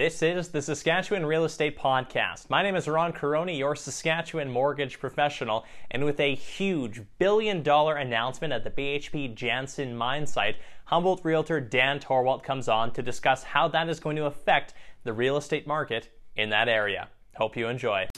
This 0.00 0.22
is 0.22 0.48
the 0.48 0.62
Saskatchewan 0.62 1.26
Real 1.26 1.44
Estate 1.44 1.78
Podcast. 1.78 2.48
My 2.48 2.62
name 2.62 2.74
is 2.74 2.88
Ron 2.88 3.12
Caroni, 3.12 3.58
your 3.58 3.76
Saskatchewan 3.76 4.50
mortgage 4.50 4.98
professional, 4.98 5.66
and 5.90 6.06
with 6.06 6.18
a 6.20 6.34
huge 6.34 7.02
billion 7.18 7.62
dollar 7.62 7.96
announcement 7.96 8.54
at 8.54 8.64
the 8.64 8.70
BHP 8.70 9.34
Jansen 9.34 9.94
mine 9.94 10.26
site, 10.26 10.56
Humboldt 10.86 11.22
realtor 11.22 11.60
Dan 11.60 12.00
Torwalt 12.00 12.42
comes 12.42 12.66
on 12.66 12.94
to 12.94 13.02
discuss 13.02 13.42
how 13.42 13.68
that 13.68 13.90
is 13.90 14.00
going 14.00 14.16
to 14.16 14.24
affect 14.24 14.72
the 15.04 15.12
real 15.12 15.36
estate 15.36 15.66
market 15.66 16.08
in 16.34 16.48
that 16.48 16.70
area. 16.70 17.10
Hope 17.34 17.54
you 17.54 17.68
enjoy. 17.68 18.08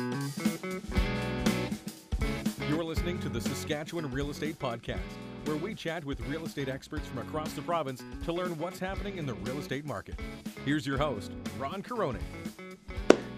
You're 2.73 2.85
listening 2.85 3.19
to 3.19 3.29
the 3.29 3.39
Saskatchewan 3.39 4.11
Real 4.11 4.31
Estate 4.31 4.59
Podcast, 4.59 5.01
where 5.45 5.59
we 5.59 5.75
chat 5.75 6.03
with 6.07 6.27
real 6.27 6.47
estate 6.47 6.71
experts 6.71 7.07
from 7.07 7.19
across 7.19 7.53
the 7.53 7.61
province 7.61 8.03
to 8.25 8.33
learn 8.33 8.57
what's 8.57 8.79
happening 8.79 9.19
in 9.19 9.27
the 9.27 9.35
real 9.35 9.59
estate 9.59 9.85
market. 9.85 10.19
Here's 10.65 10.87
your 10.87 10.97
host, 10.97 11.33
Ron 11.59 11.83
Caroni. 11.83 12.23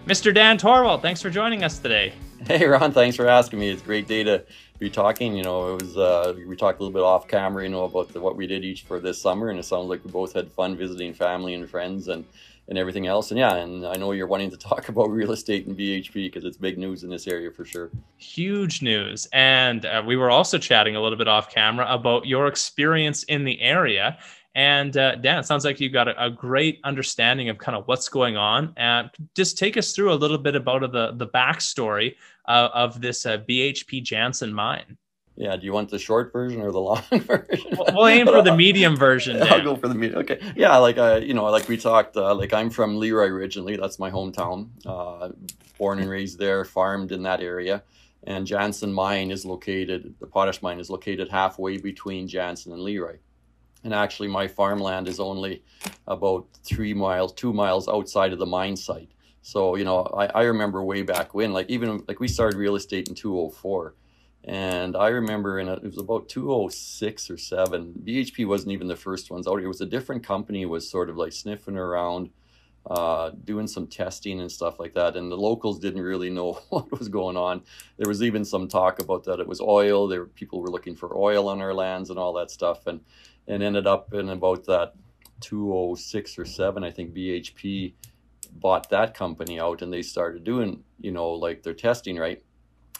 Mr. 0.05 0.33
Dan 0.33 0.57
Torwalt, 0.57 1.01
thanks 1.01 1.21
for 1.21 1.29
joining 1.29 1.65
us 1.65 1.79
today. 1.79 2.13
Hey, 2.45 2.65
Ron, 2.65 2.93
thanks 2.93 3.17
for 3.17 3.27
asking 3.27 3.59
me. 3.59 3.69
It's 3.69 3.81
a 3.81 3.85
great 3.85 4.07
day 4.07 4.23
to 4.23 4.45
be 4.79 4.89
talking. 4.89 5.35
You 5.35 5.43
know, 5.43 5.73
it 5.73 5.81
was 5.81 5.97
uh, 5.97 6.33
we 6.47 6.55
talked 6.55 6.79
a 6.79 6.83
little 6.83 6.93
bit 6.93 7.03
off 7.03 7.27
camera, 7.27 7.63
you 7.63 7.69
know, 7.69 7.83
about 7.83 8.13
the, 8.13 8.21
what 8.21 8.37
we 8.37 8.47
did 8.47 8.63
each 8.63 8.83
for 8.83 9.01
this 9.01 9.19
summer, 9.19 9.49
and 9.49 9.59
it 9.59 9.63
sounds 9.63 9.89
like 9.89 10.05
we 10.05 10.11
both 10.11 10.31
had 10.31 10.49
fun 10.51 10.77
visiting 10.77 11.13
family 11.13 11.55
and 11.55 11.69
friends 11.69 12.07
and 12.07 12.23
and 12.67 12.77
everything 12.77 13.07
else. 13.07 13.31
And 13.31 13.39
yeah, 13.39 13.55
and 13.55 13.85
I 13.85 13.95
know 13.95 14.11
you're 14.11 14.27
wanting 14.27 14.51
to 14.51 14.57
talk 14.69 14.89
about 14.89 15.09
real 15.09 15.31
estate 15.31 15.67
and 15.67 15.77
BHP 15.77 16.13
because 16.13 16.45
it's 16.45 16.57
big 16.57 16.77
news 16.77 17.03
in 17.03 17.09
this 17.09 17.27
area 17.27 17.51
for 17.51 17.65
sure. 17.65 17.91
Huge 18.17 18.81
news. 18.81 19.27
And 19.33 19.85
uh, 19.85 20.03
we 20.05 20.15
were 20.15 20.29
also 20.29 20.57
chatting 20.57 20.95
a 20.95 21.01
little 21.01 21.17
bit 21.17 21.27
off 21.27 21.49
camera 21.49 21.85
about 21.89 22.25
your 22.25 22.47
experience 22.47 23.23
in 23.23 23.43
the 23.43 23.59
area. 23.61 24.17
And 24.55 24.95
uh, 24.95 25.15
Dan, 25.15 25.39
it 25.39 25.45
sounds 25.45 25.65
like 25.65 25.81
you've 25.81 25.91
got 25.91 26.07
a, 26.07 26.25
a, 26.25 26.29
great 26.29 26.79
understanding 26.85 27.49
of 27.49 27.57
kind 27.57 27.77
of 27.77 27.85
what's 27.89 28.07
going 28.07 28.37
on. 28.37 28.73
And 28.77 29.09
just 29.35 29.57
take 29.57 29.75
us 29.75 29.91
through 29.91 30.13
a 30.13 30.15
little 30.15 30.37
bit 30.37 30.55
about 30.55 30.89
the 30.93 31.11
the 31.11 31.27
backstory 31.27 32.15
uh, 32.47 32.69
of 32.73 33.01
this 33.01 33.25
uh, 33.25 33.39
BHP 33.39 34.01
Jansen 34.01 34.53
mine. 34.53 34.97
Yeah, 35.37 35.57
do 35.57 35.65
you 35.65 35.73
want 35.73 35.89
the 35.89 35.99
short 35.99 36.31
version 36.31 36.61
or 36.61 36.71
the 36.71 36.79
long 36.79 37.03
version? 37.11 37.77
We'll 37.93 38.07
aim 38.07 38.25
for 38.25 38.41
the 38.41 38.55
medium 38.57 38.95
version. 38.95 39.41
I'll 39.41 39.63
go 39.63 39.75
for 39.75 39.89
the 39.89 39.95
medium. 39.95 40.19
Okay, 40.21 40.39
yeah, 40.55 40.77
like 40.77 40.97
uh, 40.97 41.19
you 41.21 41.33
know, 41.33 41.43
like 41.45 41.67
we 41.67 41.75
talked, 41.75 42.15
uh, 42.15 42.33
like 42.33 42.53
I'm 42.53 42.69
from 42.69 42.97
Leroy 42.97 43.27
originally. 43.27 43.75
That's 43.75 43.99
my 43.99 44.09
hometown. 44.09 44.69
Uh, 44.85 45.29
born 45.77 45.99
and 45.99 46.09
raised 46.09 46.39
there, 46.39 46.63
farmed 46.63 47.11
in 47.11 47.23
that 47.23 47.41
area, 47.41 47.83
and 48.23 48.47
Jansen 48.47 48.93
Mine 48.93 49.29
is 49.29 49.45
located. 49.45 50.15
The 50.21 50.27
potash 50.27 50.61
mine 50.61 50.79
is 50.79 50.89
located 50.89 51.27
halfway 51.27 51.79
between 51.79 52.29
Jansen 52.29 52.71
and 52.71 52.81
Leroy, 52.81 53.17
and 53.83 53.93
actually, 53.93 54.29
my 54.29 54.47
farmland 54.47 55.09
is 55.09 55.19
only 55.19 55.63
about 56.07 56.47
three 56.63 56.93
miles, 56.93 57.33
two 57.33 57.51
miles 57.51 57.89
outside 57.89 58.31
of 58.31 58.39
the 58.39 58.45
mine 58.45 58.77
site. 58.77 59.09
So 59.41 59.75
you 59.75 59.83
know, 59.83 60.03
I, 60.17 60.27
I 60.27 60.43
remember 60.43 60.81
way 60.81 61.01
back 61.01 61.33
when, 61.33 61.51
like 61.51 61.69
even 61.69 62.05
like 62.07 62.21
we 62.21 62.29
started 62.29 62.57
real 62.57 62.77
estate 62.77 63.09
in 63.09 63.15
204 63.15 63.95
and 64.45 64.95
I 64.95 65.07
remember 65.07 65.59
in 65.59 65.67
a, 65.67 65.73
it 65.73 65.83
was 65.83 65.97
about 65.97 66.29
206 66.29 67.29
or 67.31 67.37
7. 67.37 67.93
BHP 68.05 68.47
wasn't 68.47 68.73
even 68.73 68.87
the 68.87 68.95
first 68.95 69.31
ones 69.31 69.47
out. 69.47 69.61
It 69.61 69.67
was 69.67 69.81
a 69.81 69.87
different 69.87 70.23
company 70.23 70.65
was 70.65 70.87
sort 70.87 71.09
of 71.09 71.17
like 71.17 71.33
sniffing 71.33 71.77
around, 71.77 72.29
uh, 72.85 73.31
doing 73.43 73.65
some 73.65 73.87
testing 73.87 74.39
and 74.39 74.51
stuff 74.51 74.79
like 74.79 74.93
that. 74.93 75.15
And 75.15 75.31
the 75.31 75.35
locals 75.35 75.79
didn't 75.79 76.03
really 76.03 76.29
know 76.29 76.53
what 76.69 76.91
was 76.91 77.09
going 77.09 77.37
on. 77.37 77.63
There 77.97 78.07
was 78.07 78.21
even 78.21 78.45
some 78.45 78.67
talk 78.67 78.99
about 78.99 79.23
that 79.23 79.39
it 79.39 79.47
was 79.47 79.61
oil. 79.61 80.07
There 80.07 80.25
people 80.25 80.61
were 80.61 80.69
looking 80.69 80.95
for 80.95 81.17
oil 81.17 81.49
on 81.49 81.59
our 81.59 81.73
lands 81.73 82.11
and 82.11 82.19
all 82.19 82.33
that 82.33 82.51
stuff. 82.51 82.85
And 82.85 83.01
and 83.47 83.63
ended 83.63 83.87
up 83.87 84.13
in 84.13 84.29
about 84.29 84.65
that 84.65 84.93
206 85.41 86.37
or 86.37 86.45
7, 86.45 86.83
I 86.83 86.91
think 86.91 87.13
BHP 87.13 87.93
bought 88.53 88.89
that 88.89 89.13
company 89.13 89.59
out 89.59 89.81
and 89.81 89.91
they 89.91 90.01
started 90.01 90.43
doing, 90.43 90.83
you 90.99 91.11
know, 91.11 91.31
like 91.31 91.63
their 91.63 91.73
testing, 91.73 92.17
right? 92.17 92.43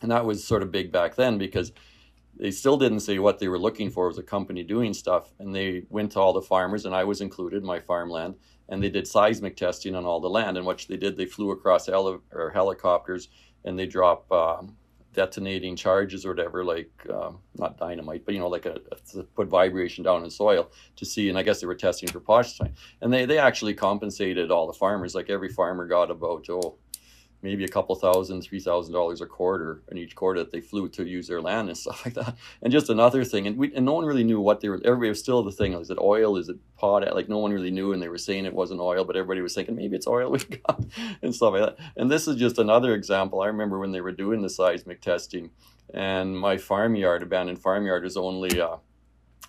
And 0.02 0.12
that 0.12 0.26
was 0.26 0.44
sort 0.44 0.62
of 0.62 0.72
big 0.72 0.92
back 0.92 1.16
then 1.16 1.38
because 1.38 1.72
they 2.38 2.52
still 2.52 2.78
didn't 2.78 3.00
say 3.00 3.18
what 3.20 3.40
they 3.40 3.48
were 3.48 3.60
looking 3.60 3.90
for 3.90 4.08
was 4.08 4.18
a 4.18 4.24
company 4.24 4.64
doing 4.64 4.94
stuff. 4.94 5.34
And 5.40 5.56
they 5.56 5.84
went 5.90 6.12
to 6.14 6.20
all 6.20 6.34
the 6.34 6.42
farmers, 6.42 6.86
and 6.86 6.94
I 6.94 7.06
was 7.06 7.22
included, 7.22 7.64
my 7.64 7.80
farmland, 7.80 8.36
and 8.68 8.84
they 8.84 8.90
did 8.90 9.08
seismic 9.08 9.56
testing 9.56 9.96
on 9.96 10.06
all 10.06 10.20
the 10.20 10.30
land. 10.30 10.58
And 10.58 10.66
what 10.66 10.86
they 10.90 10.98
did, 10.98 11.16
they 11.16 11.26
flew 11.26 11.52
across 11.52 11.88
heli- 11.88 12.20
or 12.34 12.52
helicopters 12.52 13.30
and 13.66 13.78
they 13.78 13.88
drop 13.88 14.32
um, 14.32 14.76
detonating 15.14 15.76
charges 15.76 16.26
or 16.26 16.30
whatever, 16.30 16.64
like 16.64 16.92
um, 17.12 17.40
not 17.58 17.78
dynamite, 17.78 18.24
but 18.26 18.34
you 18.34 18.40
know, 18.40 18.48
like 18.48 18.66
a, 18.66 18.78
a, 18.92 19.24
put 19.24 19.48
vibration 19.48 20.04
down 20.04 20.24
in 20.24 20.30
soil 20.30 20.72
to 20.96 21.06
see. 21.06 21.30
And 21.30 21.38
I 21.38 21.44
guess 21.44 21.60
they 21.60 21.68
were 21.68 21.76
testing 21.76 22.08
for 22.10 22.20
potash. 22.20 22.60
And 23.02 23.12
they, 23.12 23.26
they 23.26 23.40
actually 23.40 23.74
compensated 23.74 24.52
all 24.52 24.68
the 24.68 24.74
farmers. 24.74 25.16
Like 25.16 25.30
every 25.30 25.50
farmer 25.50 25.88
got 25.88 26.12
about, 26.12 26.46
oh, 26.50 26.78
maybe 27.46 27.64
a 27.64 27.68
couple 27.68 27.94
thousand, 27.96 28.42
three 28.42 28.60
thousand 28.60 28.92
dollars 28.92 29.22
a 29.22 29.26
quarter 29.28 29.84
in 29.92 30.00
each 30.00 30.16
quarter 30.16 30.40
that 30.40 30.52
they 30.52 30.60
flew 30.60 30.90
to 30.90 31.06
use 31.06 31.28
their 31.28 31.42
land 31.42 31.70
and 31.70 31.78
stuff 31.84 32.04
like 32.04 32.16
that. 32.16 32.36
And 32.64 32.74
just 32.74 32.90
another 32.90 33.24
thing, 33.24 33.46
and 33.46 33.56
we 33.56 33.74
and 33.76 33.86
no 33.86 33.94
one 33.94 34.06
really 34.06 34.24
knew 34.24 34.42
what 34.42 34.60
they 34.60 34.70
were. 34.70 34.82
Everybody 34.84 35.10
was 35.10 35.20
still 35.20 35.44
the 35.44 35.52
thing: 35.52 35.74
is 35.74 35.92
it 35.92 36.00
oil? 36.00 36.38
Is 36.38 36.50
it 36.50 36.58
pot? 36.76 37.04
Like 37.14 37.30
no 37.30 37.38
one 37.38 37.54
really 37.54 37.72
knew, 37.72 37.94
and 37.94 38.02
they 38.02 38.10
were 38.10 38.18
saying 38.18 38.46
it 38.46 38.54
wasn't 38.54 38.82
oil, 38.82 39.06
but 39.06 39.16
everybody 39.16 39.42
was 39.42 39.54
thinking 39.54 39.76
maybe 39.76 39.96
it's 39.96 40.08
oil 40.08 40.32
we 40.32 40.40
got 40.40 40.84
and 41.22 41.34
stuff 41.34 41.54
like 41.54 41.62
that. 41.62 41.78
And 41.96 42.12
this 42.12 42.28
is 42.28 42.36
just 42.36 42.58
another 42.58 42.96
example. 42.96 43.42
I 43.42 43.48
remember 43.48 43.80
when 43.80 43.92
they 43.92 44.02
were 44.02 44.12
doing 44.12 44.42
the 44.42 44.50
seismic 44.50 45.02
testing, 45.02 45.52
and 45.94 46.38
my 46.38 46.58
farmyard, 46.58 47.22
abandoned 47.22 47.62
farmyard, 47.62 48.04
was 48.04 48.18
only 48.18 48.60
a 48.60 48.80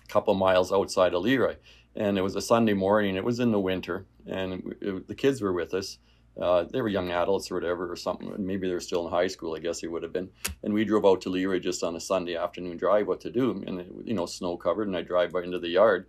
couple 0.07 0.35
miles 0.35 0.71
outside 0.71 1.15
of 1.15 1.23
Leroy. 1.23 1.55
And 1.95 2.15
it 2.19 2.21
was 2.21 2.35
a 2.35 2.41
Sunday 2.41 2.73
morning. 2.73 3.15
It 3.15 3.23
was 3.23 3.39
in 3.39 3.51
the 3.51 3.59
winter, 3.59 4.05
and 4.27 4.75
it, 4.81 5.07
the 5.07 5.15
kids 5.15 5.41
were 5.41 5.51
with 5.51 5.73
us 5.73 5.97
uh, 6.41 6.63
they 6.63 6.81
were 6.81 6.87
young 6.87 7.11
adults 7.11 7.49
or 7.49 7.55
whatever 7.55 7.91
or 7.91 7.95
something. 7.95 8.33
Maybe 8.37 8.67
they 8.67 8.73
were 8.73 8.79
still 8.79 9.05
in 9.05 9.11
high 9.11 9.27
school. 9.27 9.55
I 9.55 9.59
guess 9.59 9.81
they 9.81 9.87
would 9.87 10.03
have 10.03 10.13
been. 10.13 10.29
And 10.63 10.73
we 10.73 10.85
drove 10.85 11.05
out 11.05 11.21
to 11.21 11.29
Leroy 11.29 11.59
just 11.59 11.83
on 11.83 11.95
a 11.95 11.99
Sunday 11.99 12.35
afternoon 12.35 12.77
drive. 12.77 13.07
What 13.07 13.21
to 13.21 13.31
do? 13.31 13.63
And 13.65 14.03
you 14.05 14.13
know, 14.13 14.25
snow 14.25 14.57
covered. 14.57 14.87
And 14.87 14.95
I 14.95 15.01
drive 15.01 15.31
by 15.31 15.43
into 15.43 15.59
the 15.59 15.69
yard. 15.69 16.07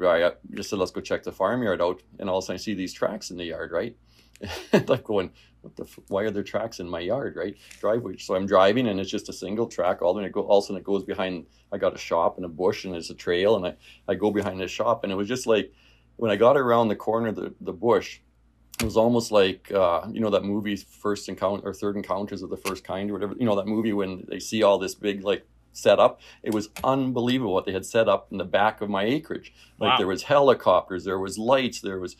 I 0.00 0.32
just 0.54 0.70
said, 0.70 0.78
let's 0.78 0.90
go 0.90 1.00
check 1.00 1.22
the 1.22 1.32
farmyard 1.32 1.80
out. 1.80 2.02
And 2.18 2.28
all 2.28 2.38
of 2.38 2.44
a 2.44 2.46
sudden, 2.46 2.54
I 2.54 2.62
see 2.62 2.74
these 2.74 2.92
tracks 2.92 3.30
in 3.30 3.36
the 3.36 3.44
yard, 3.44 3.72
right? 3.72 3.96
like 4.72 5.04
going, 5.04 5.30
what 5.60 5.76
the? 5.76 5.84
F- 5.84 5.98
why 6.08 6.22
are 6.22 6.30
there 6.30 6.42
tracks 6.42 6.80
in 6.80 6.88
my 6.88 7.00
yard, 7.00 7.36
right? 7.36 7.56
Driveway. 7.80 8.16
So 8.18 8.34
I'm 8.34 8.46
driving, 8.46 8.88
and 8.88 8.98
it's 8.98 9.10
just 9.10 9.28
a 9.28 9.32
single 9.32 9.66
track. 9.66 10.02
All 10.02 10.14
go, 10.30 10.42
all 10.42 10.58
of 10.58 10.64
a 10.64 10.66
sudden, 10.66 10.80
it 10.80 10.84
goes 10.84 11.04
behind. 11.04 11.46
I 11.70 11.78
got 11.78 11.94
a 11.94 11.98
shop 11.98 12.36
and 12.36 12.44
a 12.44 12.48
bush, 12.48 12.84
and 12.84 12.94
it's 12.94 13.10
a 13.10 13.14
trail, 13.14 13.56
and 13.56 13.66
I 13.66 13.76
I 14.08 14.14
go 14.16 14.32
behind 14.32 14.60
the 14.60 14.66
shop, 14.66 15.04
and 15.04 15.12
it 15.12 15.16
was 15.16 15.28
just 15.28 15.46
like 15.46 15.72
when 16.16 16.30
I 16.32 16.36
got 16.36 16.56
around 16.56 16.88
the 16.88 16.96
corner 16.96 17.28
of 17.28 17.36
the 17.36 17.54
the 17.60 17.72
bush 17.72 18.20
it 18.80 18.84
was 18.84 18.96
almost 18.96 19.30
like 19.30 19.70
uh, 19.72 20.06
you 20.10 20.20
know 20.20 20.30
that 20.30 20.44
movie 20.44 20.76
first 20.76 21.28
encounter 21.28 21.68
or 21.68 21.74
third 21.74 21.96
encounters 21.96 22.42
of 22.42 22.50
the 22.50 22.56
first 22.56 22.84
kind 22.84 23.10
or 23.10 23.14
whatever 23.14 23.34
you 23.38 23.46
know 23.46 23.56
that 23.56 23.66
movie 23.66 23.92
when 23.92 24.24
they 24.28 24.38
see 24.38 24.62
all 24.62 24.78
this 24.78 24.94
big 24.94 25.24
like 25.24 25.46
setup 25.72 26.20
it 26.42 26.52
was 26.52 26.68
unbelievable 26.84 27.54
what 27.54 27.64
they 27.64 27.72
had 27.72 27.86
set 27.86 28.08
up 28.08 28.28
in 28.30 28.38
the 28.38 28.44
back 28.44 28.80
of 28.80 28.90
my 28.90 29.04
acreage 29.04 29.52
like 29.78 29.92
wow. 29.92 29.96
there 29.96 30.06
was 30.06 30.24
helicopters 30.24 31.04
there 31.04 31.18
was 31.18 31.38
lights 31.38 31.80
there 31.80 31.98
was 31.98 32.16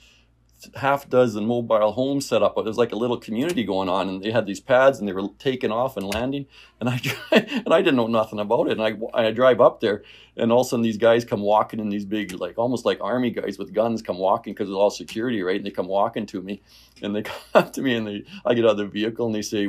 half 0.76 1.08
dozen 1.08 1.46
mobile 1.46 1.92
homes 1.92 2.26
set 2.26 2.42
up. 2.42 2.54
But 2.54 2.62
it 2.62 2.68
was 2.68 2.78
like 2.78 2.92
a 2.92 2.96
little 2.96 3.18
community 3.18 3.64
going 3.64 3.88
on, 3.88 4.08
and 4.08 4.22
they 4.22 4.30
had 4.30 4.46
these 4.46 4.60
pads, 4.60 4.98
and 4.98 5.08
they 5.08 5.12
were 5.12 5.28
taking 5.38 5.70
off 5.70 5.96
and 5.96 6.06
landing. 6.06 6.46
And 6.80 6.88
I 6.88 7.00
and 7.32 7.72
I 7.72 7.82
didn't 7.82 7.96
know 7.96 8.06
nothing 8.06 8.38
about 8.38 8.68
it. 8.68 8.78
And 8.78 8.82
I 9.14 9.26
I 9.28 9.30
drive 9.32 9.60
up 9.60 9.80
there, 9.80 10.02
and 10.36 10.52
all 10.52 10.60
of 10.60 10.66
a 10.66 10.70
sudden 10.70 10.82
these 10.82 10.96
guys 10.96 11.24
come 11.24 11.40
walking 11.40 11.80
in 11.80 11.88
these 11.88 12.04
big, 12.04 12.32
like 12.32 12.58
almost 12.58 12.84
like 12.84 12.98
army 13.00 13.30
guys 13.30 13.58
with 13.58 13.72
guns, 13.72 14.02
come 14.02 14.18
walking 14.18 14.54
because 14.54 14.68
it's 14.68 14.76
all 14.76 14.90
security, 14.90 15.42
right? 15.42 15.56
And 15.56 15.66
they 15.66 15.70
come 15.70 15.88
walking 15.88 16.26
to 16.26 16.42
me, 16.42 16.62
and 17.02 17.14
they 17.14 17.22
come 17.30 17.40
up 17.54 17.72
to 17.74 17.82
me, 17.82 17.94
and 17.94 18.06
they 18.06 18.24
I 18.44 18.54
get 18.54 18.64
out 18.64 18.72
of 18.72 18.76
the 18.78 18.86
vehicle, 18.86 19.26
and 19.26 19.34
they 19.34 19.42
say. 19.42 19.68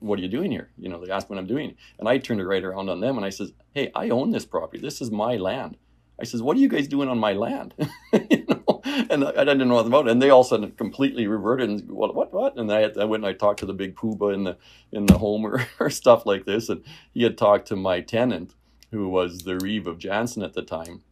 What 0.00 0.18
are 0.18 0.22
you 0.22 0.28
doing 0.28 0.50
here? 0.50 0.70
You 0.78 0.88
know, 0.88 0.98
they 1.04 1.12
ask 1.12 1.28
what 1.28 1.38
I'm 1.38 1.46
doing. 1.46 1.76
And 1.98 2.08
I 2.08 2.16
turned 2.16 2.40
it 2.40 2.46
right 2.46 2.64
around 2.64 2.88
on 2.88 3.00
them 3.00 3.18
and 3.18 3.26
I 3.26 3.28
says, 3.28 3.52
Hey, 3.74 3.92
I 3.94 4.08
own 4.08 4.30
this 4.30 4.46
property. 4.46 4.80
This 4.80 5.02
is 5.02 5.10
my 5.10 5.36
land. 5.36 5.76
I 6.18 6.24
says, 6.24 6.40
What 6.40 6.56
are 6.56 6.60
you 6.60 6.68
guys 6.68 6.88
doing 6.88 7.10
on 7.10 7.18
my 7.18 7.34
land? 7.34 7.74
you 8.30 8.46
know? 8.48 8.73
And 9.10 9.24
I 9.24 9.44
didn't 9.44 9.68
know 9.68 9.78
about 9.78 10.06
it. 10.06 10.12
And 10.12 10.22
they 10.22 10.30
all 10.30 10.44
sudden 10.44 10.70
completely 10.72 11.26
reverted 11.26 11.68
and 11.68 11.90
what, 11.90 12.14
what, 12.14 12.32
what? 12.32 12.56
And 12.56 12.72
I, 12.72 12.80
had, 12.80 12.98
I 12.98 13.04
went 13.04 13.24
and 13.24 13.30
I 13.30 13.36
talked 13.36 13.60
to 13.60 13.66
the 13.66 13.72
big 13.72 13.96
poobah 13.96 14.34
in 14.34 14.44
the 14.44 14.56
in 14.92 15.06
the 15.06 15.18
home 15.18 15.44
or, 15.44 15.66
or 15.80 15.90
stuff 15.90 16.26
like 16.26 16.44
this. 16.44 16.68
And 16.68 16.82
he 17.12 17.22
had 17.22 17.38
talked 17.38 17.68
to 17.68 17.76
my 17.76 18.00
tenant, 18.00 18.54
who 18.90 19.08
was 19.08 19.40
the 19.40 19.58
Reeve 19.58 19.86
of 19.86 19.98
Jansen 19.98 20.42
at 20.42 20.54
the 20.54 20.62
time, 20.62 21.02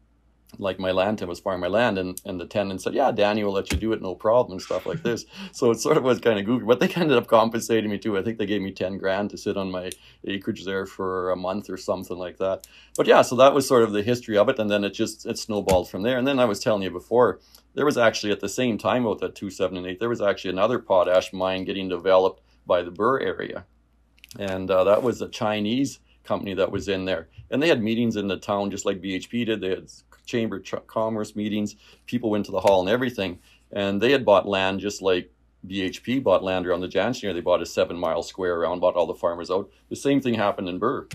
like 0.58 0.78
my 0.78 0.90
land 0.90 1.18
tenant 1.18 1.30
was 1.30 1.40
farming 1.40 1.60
my 1.60 1.66
land 1.68 1.98
and, 1.98 2.20
and 2.24 2.40
the 2.40 2.46
tenant 2.46 2.82
said, 2.82 2.94
yeah, 2.94 3.10
Danny 3.10 3.42
will 3.44 3.52
let 3.52 3.72
you 3.72 3.78
do 3.78 3.92
it, 3.92 4.02
no 4.02 4.14
problem 4.14 4.52
and 4.52 4.62
stuff 4.62 4.86
like 4.86 5.02
this. 5.02 5.24
so 5.52 5.70
it 5.70 5.80
sort 5.80 5.96
of 5.96 6.02
was 6.02 6.20
kind 6.20 6.38
of 6.38 6.44
goofy, 6.44 6.64
but 6.64 6.80
they 6.80 6.88
ended 6.88 7.16
up 7.16 7.26
compensating 7.26 7.90
me 7.90 7.98
too. 7.98 8.18
I 8.18 8.22
think 8.22 8.38
they 8.38 8.46
gave 8.46 8.62
me 8.62 8.70
10 8.70 8.98
grand 8.98 9.30
to 9.30 9.38
sit 9.38 9.56
on 9.56 9.70
my 9.70 9.90
acreage 10.26 10.64
there 10.64 10.86
for 10.86 11.30
a 11.30 11.36
month 11.36 11.70
or 11.70 11.76
something 11.76 12.16
like 12.16 12.38
that. 12.38 12.66
But 12.96 13.06
yeah, 13.06 13.22
so 13.22 13.36
that 13.36 13.54
was 13.54 13.66
sort 13.66 13.82
of 13.82 13.92
the 13.92 14.02
history 14.02 14.36
of 14.36 14.48
it. 14.48 14.58
And 14.58 14.70
then 14.70 14.84
it 14.84 14.90
just, 14.90 15.26
it 15.26 15.38
snowballed 15.38 15.88
from 15.88 16.02
there. 16.02 16.18
And 16.18 16.26
then 16.26 16.38
I 16.38 16.44
was 16.44 16.60
telling 16.60 16.82
you 16.82 16.90
before, 16.90 17.40
there 17.74 17.84
was 17.84 17.98
actually 17.98 18.32
at 18.32 18.40
the 18.40 18.48
same 18.48 18.78
time 18.78 19.06
about 19.06 19.20
that 19.20 19.34
2, 19.34 19.50
7, 19.50 19.76
and 19.76 19.86
8, 19.86 20.00
there 20.00 20.08
was 20.08 20.20
actually 20.20 20.50
another 20.50 20.78
potash 20.78 21.32
mine 21.32 21.64
getting 21.64 21.88
developed 21.88 22.42
by 22.66 22.82
the 22.82 22.90
Burr 22.90 23.20
area. 23.20 23.64
And 24.38 24.70
uh, 24.70 24.84
that 24.84 25.02
was 25.02 25.20
a 25.22 25.28
Chinese 25.28 26.00
company 26.24 26.54
that 26.54 26.70
was 26.70 26.88
in 26.88 27.04
there. 27.04 27.28
And 27.50 27.62
they 27.62 27.68
had 27.68 27.82
meetings 27.82 28.16
in 28.16 28.28
the 28.28 28.36
town 28.36 28.70
just 28.70 28.86
like 28.86 29.00
BHP 29.00 29.46
did. 29.46 29.60
They 29.60 29.70
had 29.70 29.90
chamber 30.26 30.60
ch- 30.60 30.74
commerce 30.86 31.34
meetings. 31.36 31.76
People 32.06 32.30
went 32.30 32.46
to 32.46 32.52
the 32.52 32.60
hall 32.60 32.80
and 32.80 32.88
everything. 32.88 33.40
And 33.72 34.00
they 34.00 34.12
had 34.12 34.24
bought 34.24 34.48
land 34.48 34.80
just 34.80 35.02
like 35.02 35.30
BHP 35.66 36.22
bought 36.22 36.42
land 36.42 36.66
around 36.66 36.80
the 36.80 36.88
Jansen 36.88 37.28
here. 37.28 37.34
They 37.34 37.40
bought 37.40 37.62
a 37.62 37.66
seven 37.66 37.96
mile 37.96 38.22
square 38.22 38.56
around, 38.56 38.80
bought 38.80 38.96
all 38.96 39.06
the 39.06 39.14
farmers 39.14 39.50
out. 39.50 39.70
The 39.88 39.96
same 39.96 40.20
thing 40.20 40.34
happened 40.34 40.68
in 40.68 40.78
Burr. 40.78 41.08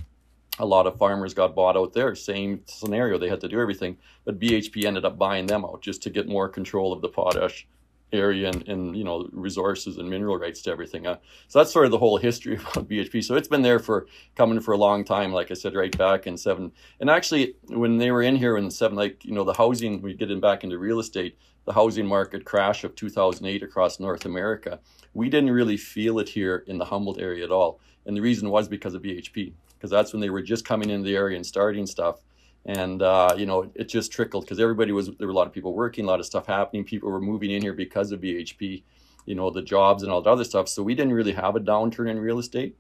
A 0.60 0.66
lot 0.66 0.88
of 0.88 0.98
farmers 0.98 1.34
got 1.34 1.56
bought 1.56 1.78
out 1.78 1.94
there. 1.94 2.16
Same 2.16 2.62
scenario. 2.66 3.18
They 3.18 3.30
had 3.30 3.42
to 3.42 3.48
do 3.48 3.60
everything, 3.60 3.98
but 4.26 4.40
BHP 4.40 4.86
ended 4.86 5.06
up 5.06 5.18
buying 5.18 5.46
them 5.46 5.64
out 5.64 5.82
just 5.82 6.02
to 6.04 6.10
get 6.10 6.28
more 6.28 6.50
control 6.50 6.94
of 6.94 7.02
the 7.02 7.10
potash 7.10 7.68
area 8.14 8.50
and, 8.50 8.68
and 8.70 8.96
you 8.96 9.04
know 9.04 9.28
resources 9.32 9.98
and 9.98 10.10
mineral 10.10 10.38
rights 10.38 10.62
to 10.64 10.72
everything. 10.72 11.06
Uh, 11.06 11.18
so 11.48 11.60
that's 11.60 11.72
sort 11.72 11.86
of 11.86 11.92
the 11.92 11.98
whole 11.98 12.18
history 12.18 12.56
about 12.74 12.88
BHP. 12.88 13.24
So 13.24 13.36
it's 13.36 13.48
been 13.48 13.62
there 13.62 13.80
for 13.80 14.08
coming 14.36 14.60
for 14.60 14.74
a 14.74 14.78
long 14.78 15.04
time. 15.04 15.32
Like 15.32 15.52
I 15.52 15.56
said, 15.56 15.76
right 15.76 15.96
back 15.98 16.28
in 16.28 16.38
seven. 16.38 16.72
And 17.00 17.10
actually, 17.10 17.56
when 17.68 17.98
they 17.98 18.12
were 18.12 18.22
in 18.22 18.36
here 18.36 18.58
in 18.58 18.70
seven, 18.72 18.98
like 18.98 19.24
you 19.26 19.34
know 19.34 19.44
the 19.44 19.54
housing, 19.54 20.02
we 20.02 20.14
get 20.14 20.32
in 20.32 20.40
back 20.40 20.64
into 20.64 20.78
real 20.78 21.00
estate. 21.00 21.38
The 21.66 21.74
housing 21.74 22.08
market 22.08 22.46
crash 22.46 22.86
of 22.86 22.96
2008 22.96 23.62
across 23.62 24.00
North 24.00 24.24
America. 24.24 24.80
We 25.14 25.30
didn't 25.30 25.52
really 25.52 25.76
feel 25.76 26.20
it 26.20 26.30
here 26.30 26.64
in 26.66 26.78
the 26.78 26.86
Humboldt 26.86 27.20
area 27.20 27.44
at 27.44 27.52
all. 27.52 27.82
And 28.06 28.16
the 28.16 28.22
reason 28.22 28.50
was 28.50 28.70
because 28.70 28.94
of 28.94 29.02
BHP, 29.02 29.52
because 29.78 29.92
that's 29.92 30.14
when 30.14 30.20
they 30.20 30.30
were 30.30 30.42
just 30.42 30.66
coming 30.66 30.90
into 30.90 31.06
the 31.06 31.16
area 31.16 31.36
and 31.36 31.46
starting 31.46 31.86
stuff. 31.86 32.20
And 32.66 33.02
uh, 33.02 33.34
you 33.38 33.46
know 33.46 33.72
it 33.76 33.88
just 33.88 34.12
trickled 34.12 34.44
because 34.44 34.60
everybody 34.60 34.92
was 34.92 35.10
there 35.18 35.28
were 35.28 35.34
a 35.34 35.36
lot 35.36 35.48
of 35.48 35.54
people 35.54 35.74
working 35.74 36.06
a 36.06 36.08
lot 36.08 36.20
of 36.20 36.26
stuff 36.26 36.48
happening. 36.48 36.84
People 36.84 37.10
were 37.10 37.22
moving 37.22 37.52
in 37.52 37.62
here 37.62 37.74
because 37.74 38.12
of 38.12 38.20
bhp 38.20 38.84
you 39.26 39.36
know 39.36 39.50
the 39.50 39.62
jobs 39.62 40.04
and 40.04 40.12
all 40.12 40.22
the 40.22 40.30
other 40.30 40.44
stuff. 40.44 40.68
So 40.68 40.84
we 40.84 40.96
didn't 40.96 41.14
really 41.14 41.34
have 41.34 41.56
a 41.56 41.60
downturn 41.60 42.10
in 42.10 42.20
real 42.20 42.40
estate. 42.40 42.76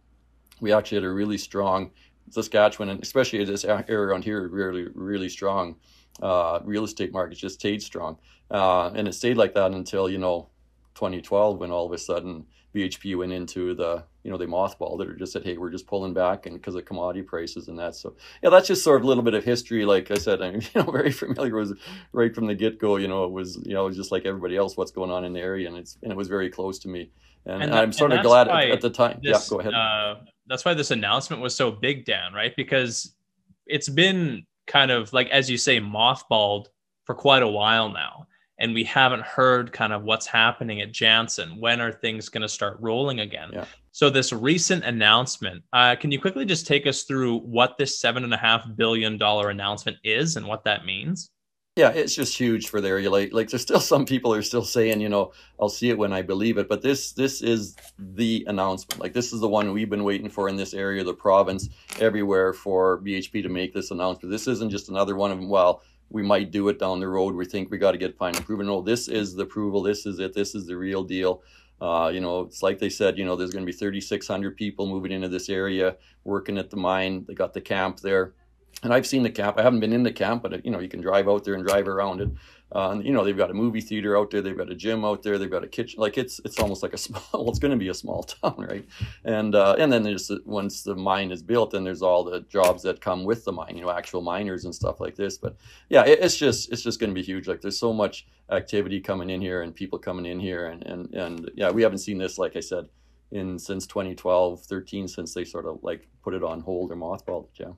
We 0.59 0.73
actually 0.73 0.97
had 0.97 1.03
a 1.05 1.11
really 1.11 1.37
strong 1.37 1.91
saskatchewan 2.31 2.89
and 2.89 3.01
especially 3.01 3.43
this 3.45 3.63
area 3.63 3.99
around 3.99 4.23
here 4.23 4.47
really 4.49 4.87
really 4.93 5.29
strong 5.29 5.77
uh, 6.21 6.59
real 6.63 6.83
estate 6.83 7.13
market 7.13 7.37
just 7.37 7.55
stayed 7.55 7.81
strong. 7.81 8.17
Uh, 8.49 8.89
and 8.95 9.07
it 9.07 9.13
stayed 9.13 9.37
like 9.37 9.53
that 9.53 9.71
until 9.71 10.09
you 10.09 10.17
know 10.17 10.49
2012 10.95 11.59
when 11.59 11.71
all 11.71 11.85
of 11.85 11.91
a 11.91 11.97
sudden 11.97 12.45
BHP 12.75 13.17
went 13.17 13.31
into 13.31 13.73
the, 13.73 14.03
you 14.23 14.31
know, 14.31 14.37
they 14.37 14.45
mothballed 14.45 15.01
it 15.01 15.07
or 15.07 15.15
just 15.15 15.31
said, 15.31 15.43
hey, 15.43 15.57
we're 15.57 15.69
just 15.69 15.87
pulling 15.87 16.13
back 16.13 16.45
and 16.45 16.55
because 16.55 16.75
of 16.75 16.85
commodity 16.85 17.23
prices 17.23 17.69
and 17.69 17.79
that. 17.79 17.95
So 17.95 18.15
yeah, 18.43 18.49
that's 18.49 18.67
just 18.67 18.83
sort 18.83 18.99
of 18.99 19.05
a 19.05 19.07
little 19.07 19.23
bit 19.23 19.33
of 19.33 19.43
history. 19.43 19.85
Like 19.85 20.11
I 20.11 20.15
said, 20.15 20.41
I'm 20.43 20.55
you 20.55 20.69
know 20.75 20.91
very 20.91 21.11
familiar 21.11 21.55
with 21.55 21.77
right 22.11 22.33
from 22.33 22.47
the 22.47 22.55
get 22.55 22.79
go. 22.79 22.97
You 22.97 23.07
know, 23.07 23.25
it 23.25 23.31
was 23.31 23.57
you 23.65 23.73
know 23.73 23.83
it 23.83 23.89
was 23.89 23.97
just 23.97 24.11
like 24.11 24.25
everybody 24.25 24.57
else, 24.57 24.77
what's 24.77 24.91
going 24.91 25.11
on 25.11 25.23
in 25.23 25.33
the 25.33 25.39
area, 25.39 25.67
and 25.67 25.77
it's 25.77 25.97
and 26.03 26.11
it 26.11 26.15
was 26.17 26.27
very 26.27 26.49
close 26.49 26.79
to 26.79 26.87
me. 26.87 27.09
And, 27.45 27.63
and 27.63 27.73
that, 27.73 27.81
I'm 27.81 27.93
sort 27.93 28.11
of 28.11 28.21
glad 28.23 28.49
at, 28.49 28.71
at, 28.71 28.81
the 28.81 28.89
time. 28.89 29.19
This, 29.23 29.49
yeah, 29.49 29.49
go 29.49 29.61
ahead. 29.61 29.73
Uh, 29.73 30.15
that's 30.47 30.65
why 30.65 30.73
this 30.73 30.91
announcement 30.91 31.41
was 31.41 31.55
so 31.55 31.71
big, 31.71 32.05
Dan. 32.05 32.33
Right, 32.33 32.53
because 32.55 33.15
it's 33.65 33.89
been 33.89 34.45
kind 34.67 34.91
of 34.91 35.13
like 35.13 35.29
as 35.29 35.49
you 35.49 35.57
say, 35.57 35.79
mothballed 35.79 36.65
for 37.05 37.15
quite 37.15 37.41
a 37.41 37.47
while 37.47 37.89
now 37.89 38.26
and 38.59 38.73
we 38.73 38.83
haven't 38.83 39.21
heard 39.21 39.71
kind 39.71 39.93
of 39.93 40.03
what's 40.03 40.25
happening 40.25 40.81
at 40.81 40.91
Jansen. 40.91 41.59
When 41.59 41.79
are 41.79 41.91
things 41.91 42.29
going 42.29 42.41
to 42.41 42.49
start 42.49 42.77
rolling 42.79 43.19
again? 43.19 43.49
Yeah. 43.53 43.65
So 43.91 44.09
this 44.09 44.31
recent 44.31 44.83
announcement, 44.83 45.63
uh, 45.73 45.95
can 45.95 46.11
you 46.11 46.19
quickly 46.19 46.45
just 46.45 46.67
take 46.67 46.85
us 46.87 47.03
through 47.03 47.39
what 47.39 47.77
this 47.77 47.99
seven 47.99 48.23
and 48.23 48.33
a 48.33 48.37
half 48.37 48.65
billion 48.75 49.17
dollar 49.17 49.49
announcement 49.49 49.97
is 50.03 50.35
and 50.35 50.47
what 50.47 50.63
that 50.65 50.85
means? 50.85 51.31
Yeah, 51.77 51.89
it's 51.89 52.15
just 52.15 52.35
huge 52.35 52.69
for 52.69 52.81
there. 52.81 52.93
area. 52.93 53.09
Like, 53.09 53.33
like 53.33 53.49
there's 53.49 53.61
still 53.61 53.79
some 53.93 54.05
people 54.05 54.33
are 54.33 54.41
still 54.41 54.63
saying, 54.63 54.99
you 54.99 55.09
know, 55.09 55.31
I'll 55.59 55.69
see 55.69 55.89
it 55.89 55.97
when 55.97 56.11
I 56.11 56.23
believe 56.23 56.57
it. 56.57 56.67
But 56.67 56.81
this, 56.81 57.11
this 57.11 57.41
is 57.43 57.75
the 57.99 58.43
announcement. 58.47 58.99
Like, 58.99 59.13
this 59.13 59.31
is 59.31 59.39
the 59.39 59.47
one 59.47 59.71
we've 59.71 59.89
been 59.89 60.03
waiting 60.03 60.29
for 60.29 60.49
in 60.49 60.55
this 60.55 60.73
area, 60.73 61.01
of 61.01 61.07
the 61.07 61.13
province, 61.13 61.69
everywhere 61.99 62.51
for 62.51 62.99
BHP 63.01 63.43
to 63.43 63.49
make 63.49 63.75
this 63.75 63.91
announcement. 63.91 64.31
This 64.31 64.47
isn't 64.47 64.71
just 64.71 64.89
another 64.89 65.15
one 65.15 65.31
of 65.31 65.37
them. 65.37 65.49
Well, 65.49 65.83
we 66.09 66.23
might 66.23 66.51
do 66.51 66.67
it 66.69 66.79
down 66.79 66.99
the 66.99 67.07
road. 67.07 67.35
We 67.35 67.45
think 67.45 67.69
we 67.69 67.77
got 67.77 67.91
to 67.91 67.97
get 67.97 68.17
final 68.17 68.39
approval. 68.39 68.65
No, 68.65 68.81
this 68.81 69.07
is 69.07 69.35
the 69.35 69.43
approval. 69.43 69.81
This 69.81 70.05
is 70.05 70.19
it. 70.19 70.33
This 70.33 70.55
is 70.55 70.65
the 70.65 70.77
real 70.77 71.03
deal. 71.03 71.41
Uh, 71.79 72.09
you 72.13 72.19
know, 72.19 72.41
it's 72.41 72.63
like 72.63 72.79
they 72.79 72.89
said, 72.89 73.17
you 73.17 73.25
know, 73.25 73.35
there's 73.35 73.51
going 73.51 73.65
to 73.65 73.71
be 73.71 73.77
3,600 73.77 74.55
people 74.55 74.87
moving 74.87 75.11
into 75.11 75.27
this 75.27 75.49
area, 75.49 75.95
working 76.23 76.57
at 76.57 76.69
the 76.69 76.77
mine. 76.77 77.25
They 77.27 77.33
got 77.33 77.53
the 77.53 77.61
camp 77.61 77.99
there. 77.99 78.33
And 78.83 78.93
I've 78.93 79.07
seen 79.07 79.23
the 79.23 79.29
camp. 79.29 79.59
I 79.59 79.63
haven't 79.63 79.79
been 79.79 79.93
in 79.93 80.03
the 80.03 80.11
camp, 80.11 80.43
but, 80.43 80.63
you 80.63 80.71
know, 80.71 80.79
you 80.79 80.87
can 80.87 81.01
drive 81.01 81.27
out 81.27 81.43
there 81.43 81.55
and 81.55 81.65
drive 81.65 81.87
around 81.87 82.21
it. 82.21 82.29
Uh, 82.71 82.99
you 83.01 83.13
know, 83.13 83.23
they've 83.23 83.37
got 83.37 83.49
a 83.49 83.53
movie 83.53 83.79
theater 83.79 84.17
out 84.17 84.29
there. 84.29 84.41
They've 84.41 84.57
got 84.57 84.69
a 84.69 84.75
gym 84.75 85.05
out 85.05 85.23
there. 85.23 85.37
They've 85.37 85.49
got 85.49 85.63
a 85.63 85.67
kitchen. 85.67 86.01
Like 86.01 86.17
it's 86.17 86.39
it's 86.43 86.59
almost 86.59 86.83
like 86.83 86.93
a 86.93 86.97
small. 87.05 87.23
Well, 87.33 87.49
it's 87.49 87.59
going 87.59 87.71
to 87.71 87.77
be 87.77 87.87
a 87.87 87.93
small 87.93 88.23
town, 88.43 88.55
right? 88.57 88.85
And 89.23 89.55
uh, 89.55 89.75
and 89.79 89.91
then 89.91 90.03
there's 90.03 90.29
once 90.45 90.83
the 90.83 90.95
mine 90.95 91.31
is 91.31 91.41
built, 91.41 91.71
then 91.71 91.83
there's 91.83 92.01
all 92.01 92.23
the 92.23 92.41
jobs 92.41 92.83
that 92.83 92.99
come 92.99 93.23
with 93.23 93.45
the 93.45 93.51
mine. 93.51 93.77
You 93.77 93.83
know, 93.83 93.91
actual 93.91 94.21
miners 94.21 94.65
and 94.65 94.75
stuff 94.75 94.99
like 94.99 95.15
this. 95.15 95.37
But 95.37 95.55
yeah, 95.89 96.03
it, 96.05 96.19
it's 96.21 96.35
just 96.35 96.71
it's 96.71 96.81
just 96.81 96.99
going 96.99 97.09
to 97.09 97.15
be 97.15 97.23
huge. 97.23 97.47
Like 97.47 97.61
there's 97.61 97.79
so 97.79 97.93
much 97.93 98.27
activity 98.51 98.99
coming 98.99 99.29
in 99.29 99.41
here 99.41 99.61
and 99.61 99.73
people 99.73 99.99
coming 99.99 100.25
in 100.25 100.39
here, 100.39 100.67
and 100.67 100.85
and 100.85 101.13
and 101.13 101.51
yeah, 101.55 101.71
we 101.71 101.83
haven't 101.83 101.99
seen 101.99 102.17
this 102.17 102.37
like 102.37 102.55
I 102.55 102.61
said 102.61 102.89
in 103.31 103.59
since 103.59 103.85
2012, 103.87 104.61
13, 104.61 105.07
since 105.07 105.33
they 105.33 105.43
sort 105.43 105.65
of 105.65 105.79
like 105.83 106.07
put 106.23 106.33
it 106.33 106.43
on 106.43 106.61
hold 106.61 106.91
or 106.91 106.95
mothballed 106.95 107.45
it. 107.45 107.59
Yeah. 107.59 107.71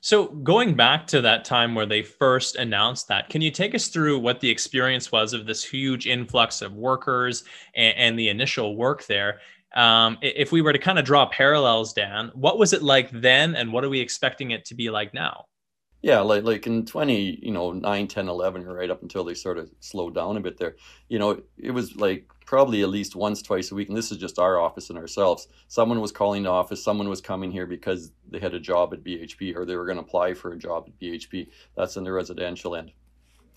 So, 0.00 0.26
going 0.26 0.74
back 0.74 1.06
to 1.08 1.20
that 1.22 1.44
time 1.44 1.74
where 1.74 1.86
they 1.86 2.02
first 2.02 2.56
announced 2.56 3.08
that, 3.08 3.28
can 3.28 3.40
you 3.40 3.50
take 3.50 3.74
us 3.74 3.88
through 3.88 4.18
what 4.18 4.40
the 4.40 4.50
experience 4.50 5.10
was 5.10 5.32
of 5.32 5.46
this 5.46 5.64
huge 5.64 6.06
influx 6.06 6.62
of 6.62 6.74
workers 6.74 7.44
and, 7.74 7.96
and 7.96 8.18
the 8.18 8.28
initial 8.28 8.76
work 8.76 9.06
there? 9.06 9.40
Um, 9.74 10.18
if 10.20 10.52
we 10.52 10.60
were 10.60 10.72
to 10.72 10.78
kind 10.78 10.98
of 10.98 11.04
draw 11.04 11.26
parallels, 11.26 11.92
Dan, 11.92 12.30
what 12.34 12.58
was 12.58 12.72
it 12.72 12.82
like 12.82 13.10
then, 13.10 13.54
and 13.54 13.72
what 13.72 13.84
are 13.84 13.88
we 13.88 14.00
expecting 14.00 14.50
it 14.50 14.64
to 14.66 14.74
be 14.74 14.90
like 14.90 15.14
now? 15.14 15.46
Yeah, 16.02 16.20
like 16.20 16.42
like 16.42 16.66
in 16.66 16.84
20, 16.84 17.38
you 17.42 17.52
know, 17.52 17.72
9, 17.72 18.08
10, 18.08 18.28
11, 18.28 18.64
right 18.64 18.90
up 18.90 19.02
until 19.02 19.24
they 19.24 19.34
sort 19.34 19.56
of 19.56 19.70
slowed 19.78 20.14
down 20.16 20.36
a 20.36 20.40
bit 20.40 20.58
there. 20.58 20.74
You 21.08 21.20
know, 21.20 21.40
it 21.56 21.70
was 21.70 21.94
like 21.96 22.26
probably 22.52 22.82
at 22.82 22.90
least 22.90 23.16
once, 23.16 23.40
twice 23.40 23.72
a 23.72 23.74
week, 23.74 23.88
and 23.88 23.96
this 23.96 24.12
is 24.12 24.18
just 24.18 24.38
our 24.38 24.60
office 24.60 24.90
and 24.90 24.98
ourselves. 24.98 25.48
Someone 25.68 26.02
was 26.02 26.12
calling 26.12 26.42
the 26.42 26.50
office, 26.50 26.84
someone 26.84 27.08
was 27.08 27.22
coming 27.22 27.50
here 27.50 27.64
because 27.64 28.12
they 28.30 28.38
had 28.38 28.52
a 28.52 28.60
job 28.60 28.92
at 28.92 29.02
BHP 29.02 29.56
or 29.56 29.64
they 29.64 29.74
were 29.74 29.86
going 29.86 29.96
to 29.96 30.02
apply 30.02 30.34
for 30.34 30.52
a 30.52 30.58
job 30.58 30.84
at 30.86 31.00
BHP. 31.00 31.48
That's 31.78 31.96
in 31.96 32.04
the 32.04 32.12
residential 32.12 32.76
end. 32.76 32.92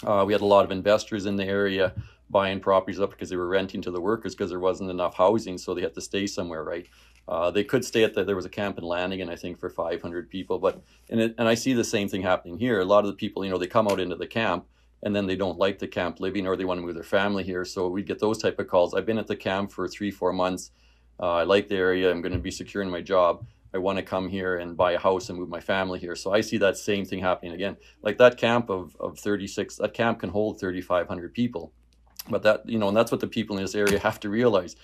Uh, 0.06 0.24
we 0.26 0.32
had 0.32 0.42
a 0.42 0.46
lot 0.46 0.64
of 0.64 0.72
investors 0.72 1.26
in 1.26 1.36
the 1.36 1.44
area 1.44 1.94
buying 2.30 2.62
properties 2.62 3.02
up 3.02 3.10
because 3.10 3.30
they 3.30 3.36
were 3.36 3.50
renting 3.50 3.82
to 3.82 3.92
the 3.92 4.00
workers 4.00 4.34
because 4.34 4.50
there 4.50 4.62
wasn't 4.62 4.90
enough 4.90 5.18
housing, 5.18 5.58
so 5.58 5.74
they 5.74 5.82
had 5.82 5.94
to 5.96 6.00
stay 6.00 6.26
somewhere, 6.26 6.64
right? 6.64 6.88
Uh, 7.28 7.52
they 7.52 7.66
could 7.66 7.84
stay 7.84 8.06
at 8.06 8.14
the, 8.14 8.24
there 8.24 8.38
was 8.38 8.46
a 8.46 8.50
camp 8.50 8.78
in 8.78 8.86
Lanigan, 8.86 9.30
I 9.30 9.36
think, 9.36 9.60
for 9.60 9.70
500 9.70 10.30
people. 10.30 10.58
But, 10.58 10.82
and, 11.10 11.20
it, 11.20 11.36
and 11.38 11.50
I 11.50 11.56
see 11.56 11.74
the 11.74 11.84
same 11.84 12.08
thing 12.08 12.22
happening 12.22 12.58
here. 12.58 12.80
A 12.80 12.86
lot 12.86 13.04
of 13.04 13.08
the 13.08 13.18
people, 13.18 13.44
you 13.44 13.52
know, 13.52 13.58
they 13.58 13.68
come 13.68 13.90
out 13.90 14.00
into 14.00 14.16
the 14.16 14.26
camp 14.26 14.68
and 15.06 15.16
then 15.16 15.28
they 15.28 15.36
don't 15.36 15.60
like 15.60 15.78
the 15.78 15.88
camp 15.88 16.19
living 16.19 16.48
or 16.48 16.57
they 16.57 16.66
want 16.66 16.80
to 16.80 16.86
move 16.86 16.96
their 16.96 17.04
family 17.04 17.44
here. 17.44 17.63
So 17.63 17.88
we 17.88 18.02
get 18.02 18.19
those 18.19 18.40
type 18.40 18.60
of 18.60 18.68
calls. 18.68 18.96
I've 18.96 19.06
been 19.06 19.19
at 19.19 19.28
the 19.28 19.36
camp 19.36 19.72
for 19.72 19.88
three, 19.88 20.10
four 20.10 20.34
months. 20.34 20.72
Uh, 21.19 21.34
I 21.36 21.44
like 21.44 21.68
the 21.70 21.75
area. 21.75 22.10
I'm 22.10 22.22
going 22.22 22.34
to 22.34 22.39
be 22.39 22.51
secure 22.51 22.82
in 22.82 22.89
my 22.89 23.01
job. 23.01 23.46
I 23.74 23.77
want 23.77 24.00
to 24.00 24.03
come 24.03 24.27
here 24.27 24.58
and 24.58 24.75
buy 24.75 24.94
a 24.94 25.00
house 25.00 25.30
and 25.30 25.38
move 25.38 25.48
my 25.48 25.60
family 25.60 26.00
here. 26.00 26.15
So 26.15 26.34
I 26.34 26.41
see 26.41 26.58
that 26.58 26.75
same 26.75 27.06
thing 27.06 27.20
happening 27.20 27.53
again. 27.53 27.77
Like 28.01 28.18
that 28.18 28.38
camp 28.38 28.70
of, 28.72 28.98
of 29.00 29.20
36, 29.20 29.75
that 29.77 29.94
camp 29.94 30.22
can 30.22 30.30
hold 30.30 30.60
3,500 30.60 31.34
people. 31.34 31.72
But 32.27 32.41
that, 32.41 32.68
you 32.68 32.80
know, 32.80 32.88
and 32.88 32.98
that's 32.98 33.12
what 33.12 33.22
the 33.22 33.27
people 33.27 33.58
in 33.58 33.63
this 33.63 33.75
area 33.75 34.00
have 34.10 34.20
to 34.22 34.30
realize 34.30 34.75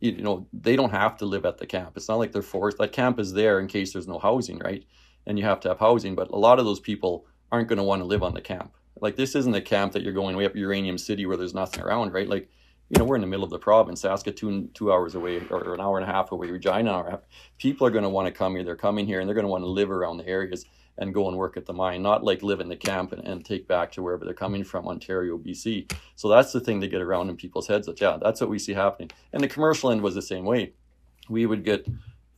you 0.00 0.20
know 0.20 0.46
they 0.52 0.76
don't 0.76 0.90
have 0.90 1.16
to 1.16 1.24
live 1.24 1.46
at 1.46 1.56
the 1.56 1.64
camp 1.64 1.96
it's 1.96 2.08
not 2.08 2.18
like 2.18 2.30
they're 2.30 2.42
forced 2.42 2.76
that 2.76 2.92
camp 2.92 3.18
is 3.18 3.32
there 3.32 3.60
in 3.60 3.66
case 3.66 3.94
there's 3.94 4.06
no 4.06 4.18
housing 4.18 4.58
right 4.58 4.84
and 5.26 5.38
you 5.38 5.44
have 5.44 5.58
to 5.58 5.68
have 5.68 5.78
housing 5.78 6.14
but 6.14 6.28
a 6.30 6.36
lot 6.36 6.58
of 6.58 6.66
those 6.66 6.80
people 6.80 7.24
aren't 7.50 7.66
going 7.66 7.78
to 7.78 7.82
want 7.82 8.00
to 8.00 8.04
live 8.04 8.22
on 8.22 8.34
the 8.34 8.40
camp 8.40 8.74
like 9.00 9.16
this 9.16 9.34
isn't 9.34 9.54
a 9.54 9.60
camp 9.60 9.92
that 9.92 10.02
you're 10.02 10.12
going 10.12 10.36
way 10.36 10.46
up 10.46 10.54
uranium 10.54 10.98
city 10.98 11.26
where 11.26 11.36
there's 11.36 11.54
nothing 11.54 11.82
around 11.82 12.12
right 12.12 12.28
like 12.28 12.48
you 12.88 12.98
know 12.98 13.04
we're 13.04 13.16
in 13.16 13.20
the 13.20 13.26
middle 13.26 13.44
of 13.44 13.50
the 13.50 13.58
province 13.58 14.02
saskatoon 14.02 14.70
two 14.74 14.92
hours 14.92 15.14
away 15.14 15.40
or 15.50 15.74
an 15.74 15.80
hour 15.80 15.98
and 15.98 16.08
a 16.08 16.12
half 16.12 16.32
away 16.32 16.50
regina 16.50 16.90
hour 16.90 17.00
and 17.00 17.08
a 17.08 17.10
half. 17.12 17.20
people 17.58 17.86
are 17.86 17.90
going 17.90 18.04
to 18.04 18.10
want 18.10 18.26
to 18.26 18.32
come 18.32 18.54
here 18.54 18.64
they're 18.64 18.76
coming 18.76 19.06
here 19.06 19.20
and 19.20 19.28
they're 19.28 19.34
going 19.34 19.44
to 19.44 19.50
want 19.50 19.62
to 19.62 19.68
live 19.68 19.90
around 19.90 20.16
the 20.16 20.26
areas 20.26 20.64
and 20.98 21.12
go 21.12 21.28
and 21.28 21.36
work 21.36 21.56
at 21.56 21.66
the 21.66 21.72
mine, 21.72 22.02
not 22.02 22.24
like 22.24 22.42
live 22.42 22.60
in 22.60 22.68
the 22.68 22.76
camp 22.76 23.12
and, 23.12 23.26
and 23.26 23.44
take 23.44 23.68
back 23.68 23.92
to 23.92 24.02
wherever 24.02 24.24
they're 24.24 24.34
coming 24.34 24.64
from, 24.64 24.88
Ontario, 24.88 25.36
BC. 25.36 25.92
So 26.14 26.28
that's 26.28 26.52
the 26.52 26.60
thing 26.60 26.80
to 26.80 26.88
get 26.88 27.02
around 27.02 27.28
in 27.28 27.36
people's 27.36 27.66
heads 27.66 27.86
that, 27.86 28.00
yeah, 28.00 28.18
that's 28.20 28.40
what 28.40 28.50
we 28.50 28.58
see 28.58 28.72
happening. 28.72 29.10
And 29.32 29.42
the 29.42 29.48
commercial 29.48 29.90
end 29.90 30.00
was 30.02 30.14
the 30.14 30.22
same 30.22 30.44
way. 30.44 30.72
We 31.28 31.46
would 31.46 31.64
get 31.64 31.86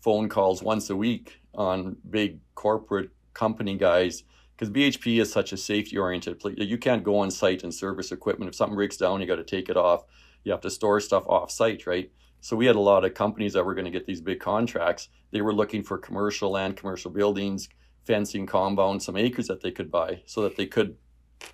phone 0.00 0.28
calls 0.28 0.62
once 0.62 0.90
a 0.90 0.96
week 0.96 1.40
on 1.54 1.96
big 2.10 2.40
corporate 2.54 3.10
company 3.34 3.76
guys 3.76 4.24
because 4.58 4.72
BHP 4.74 5.20
is 5.20 5.30
such 5.30 5.52
a 5.52 5.56
safety 5.56 5.96
oriented 5.96 6.40
place. 6.40 6.56
You 6.58 6.78
can't 6.78 7.04
go 7.04 7.18
on 7.18 7.30
site 7.30 7.62
and 7.62 7.72
service 7.72 8.10
equipment. 8.10 8.48
If 8.48 8.56
something 8.56 8.74
breaks 8.74 8.96
down, 8.96 9.20
you 9.20 9.26
got 9.26 9.36
to 9.36 9.44
take 9.44 9.68
it 9.68 9.76
off. 9.76 10.04
You 10.42 10.50
have 10.50 10.60
to 10.62 10.70
store 10.70 10.98
stuff 10.98 11.24
off 11.28 11.52
site, 11.52 11.86
right? 11.86 12.10
So 12.40 12.56
we 12.56 12.66
had 12.66 12.74
a 12.74 12.80
lot 12.80 13.04
of 13.04 13.14
companies 13.14 13.52
that 13.52 13.64
were 13.64 13.74
going 13.74 13.84
to 13.84 13.90
get 13.90 14.06
these 14.06 14.20
big 14.20 14.40
contracts. 14.40 15.10
They 15.30 15.42
were 15.42 15.54
looking 15.54 15.84
for 15.84 15.96
commercial 15.96 16.50
land, 16.50 16.76
commercial 16.76 17.10
buildings, 17.10 17.68
fencing 18.04 18.46
compound, 18.46 19.02
some 19.02 19.16
acres 19.16 19.46
that 19.46 19.60
they 19.60 19.70
could 19.70 19.92
buy 19.92 20.22
so 20.26 20.42
that 20.42 20.56
they 20.56 20.66
could 20.66 20.96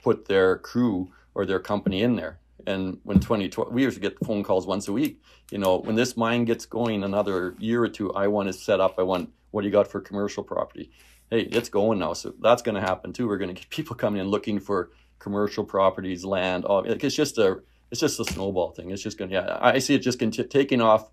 put 0.02 0.24
their 0.26 0.58
crew 0.58 1.10
or 1.34 1.44
their 1.44 1.60
company 1.60 2.02
in 2.02 2.16
there. 2.16 2.38
And 2.66 2.98
when 3.02 3.20
2012, 3.20 3.70
we 3.70 3.82
used 3.82 3.96
to 3.96 4.00
get 4.00 4.18
phone 4.24 4.42
calls 4.42 4.66
once 4.66 4.88
a 4.88 4.92
week. 4.92 5.20
You 5.50 5.58
know, 5.58 5.76
when 5.76 5.96
this 5.96 6.16
mine 6.16 6.46
gets 6.46 6.64
going 6.64 7.04
another 7.04 7.54
year 7.58 7.82
or 7.82 7.88
two, 7.88 8.14
I 8.14 8.28
want 8.28 8.46
to 8.46 8.54
set 8.54 8.80
up. 8.80 8.94
I 8.98 9.02
want 9.02 9.30
what 9.50 9.60
do 9.60 9.68
you 9.68 9.72
got 9.72 9.86
for 9.86 10.00
commercial 10.00 10.42
property? 10.42 10.90
Hey, 11.30 11.42
it's 11.42 11.68
going 11.68 11.98
now, 11.98 12.12
so 12.12 12.34
that's 12.40 12.62
going 12.62 12.74
to 12.74 12.80
happen 12.80 13.12
too. 13.12 13.26
We're 13.26 13.38
going 13.38 13.54
to 13.54 13.60
get 13.60 13.70
people 13.70 13.96
coming 13.96 14.20
in 14.20 14.28
looking 14.28 14.60
for 14.60 14.90
commercial 15.18 15.64
properties, 15.64 16.24
land. 16.24 16.64
All 16.64 16.84
it's 16.84 17.14
just 17.16 17.38
a 17.38 17.60
it's 17.90 18.00
just 18.00 18.20
a 18.20 18.24
snowball 18.24 18.72
thing. 18.72 18.90
It's 18.90 19.02
just 19.02 19.18
going 19.18 19.30
to, 19.30 19.36
yeah, 19.36 19.58
I 19.60 19.78
see 19.78 19.94
it 19.94 20.00
just 20.00 20.18
continue, 20.18 20.48
taking 20.48 20.80
off. 20.80 21.10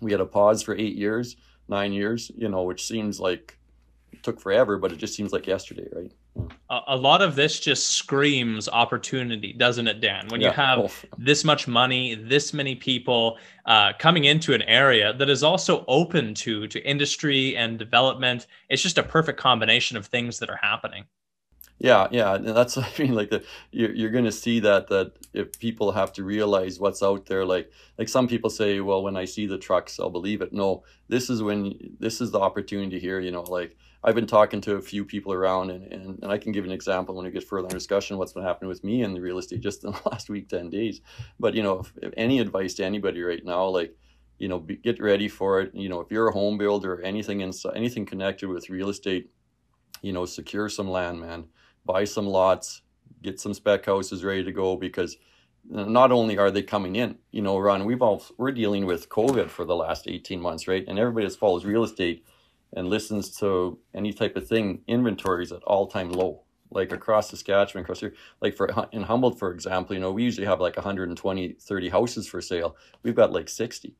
We 0.00 0.12
had 0.12 0.20
a 0.20 0.26
pause 0.26 0.62
for 0.62 0.74
eight 0.74 0.96
years, 0.96 1.36
nine 1.68 1.92
years, 1.92 2.30
you 2.36 2.48
know, 2.48 2.62
which 2.62 2.86
seems 2.86 3.18
like 3.20 3.58
took 4.22 4.40
forever, 4.40 4.78
but 4.78 4.92
it 4.92 4.96
just 4.96 5.14
seems 5.14 5.32
like 5.32 5.46
yesterday, 5.46 5.88
right? 5.92 6.12
A, 6.70 6.96
lot 6.96 7.22
of 7.22 7.34
this 7.34 7.58
just 7.58 7.90
screams 7.90 8.68
opportunity, 8.68 9.52
doesn't 9.52 9.88
it, 9.88 10.00
Dan? 10.00 10.28
When 10.28 10.40
yeah. 10.40 10.48
you 10.48 10.54
have 10.54 11.04
this 11.18 11.42
much 11.44 11.66
money, 11.66 12.14
this 12.14 12.54
many 12.54 12.76
people 12.76 13.38
uh, 13.66 13.92
coming 13.98 14.24
into 14.24 14.54
an 14.54 14.62
area 14.62 15.12
that 15.14 15.28
is 15.28 15.42
also 15.42 15.84
open 15.88 16.32
to 16.34 16.68
to 16.68 16.80
industry 16.88 17.56
and 17.56 17.78
development, 17.78 18.46
it's 18.68 18.82
just 18.82 18.98
a 18.98 19.02
perfect 19.02 19.40
combination 19.40 19.96
of 19.96 20.06
things 20.06 20.38
that 20.38 20.48
are 20.48 20.60
happening. 20.62 21.04
Yeah, 21.82 22.08
yeah, 22.10 22.34
and 22.34 22.46
that's 22.46 22.76
I 22.78 22.86
mean, 22.98 23.14
like 23.14 23.30
the 23.30 23.42
you're 23.72 23.94
you're 23.94 24.10
going 24.10 24.26
to 24.26 24.32
see 24.32 24.60
that 24.60 24.88
that 24.88 25.12
if 25.32 25.58
people 25.58 25.92
have 25.92 26.12
to 26.14 26.24
realize 26.24 26.78
what's 26.78 27.02
out 27.02 27.24
there, 27.26 27.44
like 27.46 27.72
like 27.98 28.08
some 28.08 28.28
people 28.28 28.50
say, 28.50 28.80
well, 28.80 29.02
when 29.02 29.16
I 29.16 29.24
see 29.24 29.46
the 29.46 29.56
trucks, 29.58 29.98
I'll 29.98 30.10
believe 30.10 30.42
it. 30.42 30.52
No, 30.52 30.84
this 31.08 31.30
is 31.30 31.42
when 31.42 31.96
this 31.98 32.20
is 32.20 32.32
the 32.32 32.38
opportunity 32.38 33.00
here. 33.00 33.18
You 33.18 33.30
know, 33.30 33.42
like 33.44 33.76
I've 34.04 34.14
been 34.14 34.26
talking 34.26 34.60
to 34.62 34.74
a 34.74 34.82
few 34.82 35.06
people 35.06 35.32
around, 35.32 35.70
and 35.70 35.90
and, 35.90 36.18
and 36.22 36.30
I 36.30 36.36
can 36.36 36.52
give 36.52 36.66
an 36.66 36.70
example 36.70 37.14
when 37.14 37.24
we 37.24 37.30
get 37.30 37.44
further 37.48 37.68
in 37.68 37.74
discussion 37.74 38.18
what's 38.18 38.34
been 38.34 38.44
happening 38.44 38.68
with 38.68 38.84
me 38.84 39.02
in 39.02 39.14
the 39.14 39.20
real 39.22 39.38
estate 39.38 39.60
just 39.68 39.82
in 39.82 39.92
the 39.92 40.00
last 40.10 40.28
week, 40.28 40.50
ten 40.50 40.68
days. 40.68 41.00
But 41.38 41.54
you 41.54 41.62
know, 41.62 41.78
if, 41.80 41.92
if 42.02 42.12
any 42.18 42.40
advice 42.40 42.74
to 42.74 42.84
anybody 42.84 43.22
right 43.22 43.44
now, 43.44 43.64
like 43.68 43.96
you 44.38 44.48
know, 44.48 44.58
be, 44.58 44.76
get 44.76 45.00
ready 45.00 45.28
for 45.28 45.62
it. 45.62 45.74
You 45.74 45.88
know, 45.88 46.00
if 46.00 46.10
you're 46.10 46.28
a 46.28 46.32
home 46.32 46.58
builder 46.58 46.94
or 46.96 47.02
anything 47.02 47.40
in 47.40 47.52
anything 47.74 48.04
connected 48.04 48.50
with 48.50 48.68
real 48.68 48.90
estate, 48.90 49.30
you 50.02 50.12
know, 50.12 50.26
secure 50.26 50.68
some 50.68 50.90
land, 50.90 51.18
man 51.20 51.46
buy 51.84 52.04
some 52.04 52.26
lots, 52.26 52.82
get 53.22 53.40
some 53.40 53.54
spec 53.54 53.86
houses 53.86 54.24
ready 54.24 54.44
to 54.44 54.52
go 54.52 54.76
because 54.76 55.16
uh, 55.74 55.84
not 55.84 56.12
only 56.12 56.38
are 56.38 56.50
they 56.50 56.62
coming 56.62 56.96
in, 56.96 57.16
you 57.30 57.42
know, 57.42 57.58
Ron, 57.58 57.84
we've 57.84 58.02
all 58.02 58.24
we're 58.38 58.52
dealing 58.52 58.86
with 58.86 59.08
COVID 59.08 59.50
for 59.50 59.64
the 59.64 59.76
last 59.76 60.08
18 60.08 60.40
months, 60.40 60.66
right? 60.66 60.84
And 60.86 60.98
everybody 60.98 61.26
that 61.26 61.36
follows 61.36 61.64
real 61.64 61.84
estate 61.84 62.24
and 62.72 62.88
listens 62.88 63.36
to 63.38 63.78
any 63.94 64.12
type 64.12 64.36
of 64.36 64.46
thing, 64.46 64.82
inventories 64.86 65.52
at 65.52 65.62
all 65.64 65.86
time 65.86 66.10
low. 66.10 66.42
Like 66.72 66.92
across 66.92 67.30
Saskatchewan, 67.30 67.82
across 67.82 67.98
here, 67.98 68.14
like 68.40 68.56
for 68.56 68.70
in 68.92 69.02
Humboldt, 69.02 69.40
for 69.40 69.50
example, 69.50 69.92
you 69.94 70.00
know, 70.00 70.12
we 70.12 70.22
usually 70.22 70.46
have 70.46 70.60
like 70.60 70.76
120, 70.76 71.52
30 71.54 71.88
houses 71.88 72.28
for 72.28 72.40
sale. 72.40 72.76
We've 73.02 73.16
got 73.16 73.32
like 73.32 73.48
60. 73.48 73.96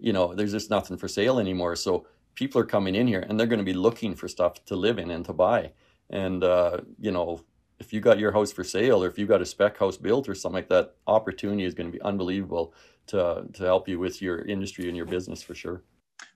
You 0.00 0.12
know, 0.12 0.34
there's 0.34 0.50
just 0.50 0.68
nothing 0.68 0.96
for 0.96 1.06
sale 1.06 1.38
anymore. 1.38 1.76
So 1.76 2.08
people 2.34 2.60
are 2.60 2.66
coming 2.66 2.96
in 2.96 3.06
here 3.06 3.20
and 3.20 3.38
they're 3.38 3.46
going 3.46 3.60
to 3.60 3.64
be 3.64 3.72
looking 3.72 4.16
for 4.16 4.26
stuff 4.26 4.64
to 4.64 4.74
live 4.74 4.98
in 4.98 5.12
and 5.12 5.24
to 5.26 5.32
buy. 5.32 5.70
And, 6.12 6.44
uh, 6.44 6.78
you 7.00 7.10
know, 7.10 7.40
if 7.80 7.92
you 7.92 8.00
got 8.00 8.18
your 8.18 8.30
house 8.30 8.52
for 8.52 8.62
sale 8.62 9.02
or 9.02 9.08
if 9.08 9.18
you 9.18 9.26
got 9.26 9.42
a 9.42 9.46
spec 9.46 9.76
house 9.78 9.96
built 9.96 10.28
or 10.28 10.34
something 10.34 10.56
like 10.56 10.68
that, 10.68 10.94
opportunity 11.06 11.64
is 11.64 11.74
going 11.74 11.90
to 11.90 11.96
be 11.96 12.02
unbelievable 12.02 12.74
to, 13.08 13.44
to 13.52 13.64
help 13.64 13.88
you 13.88 13.98
with 13.98 14.22
your 14.22 14.44
industry 14.44 14.86
and 14.86 14.96
your 14.96 15.06
business 15.06 15.42
for 15.42 15.54
sure. 15.54 15.82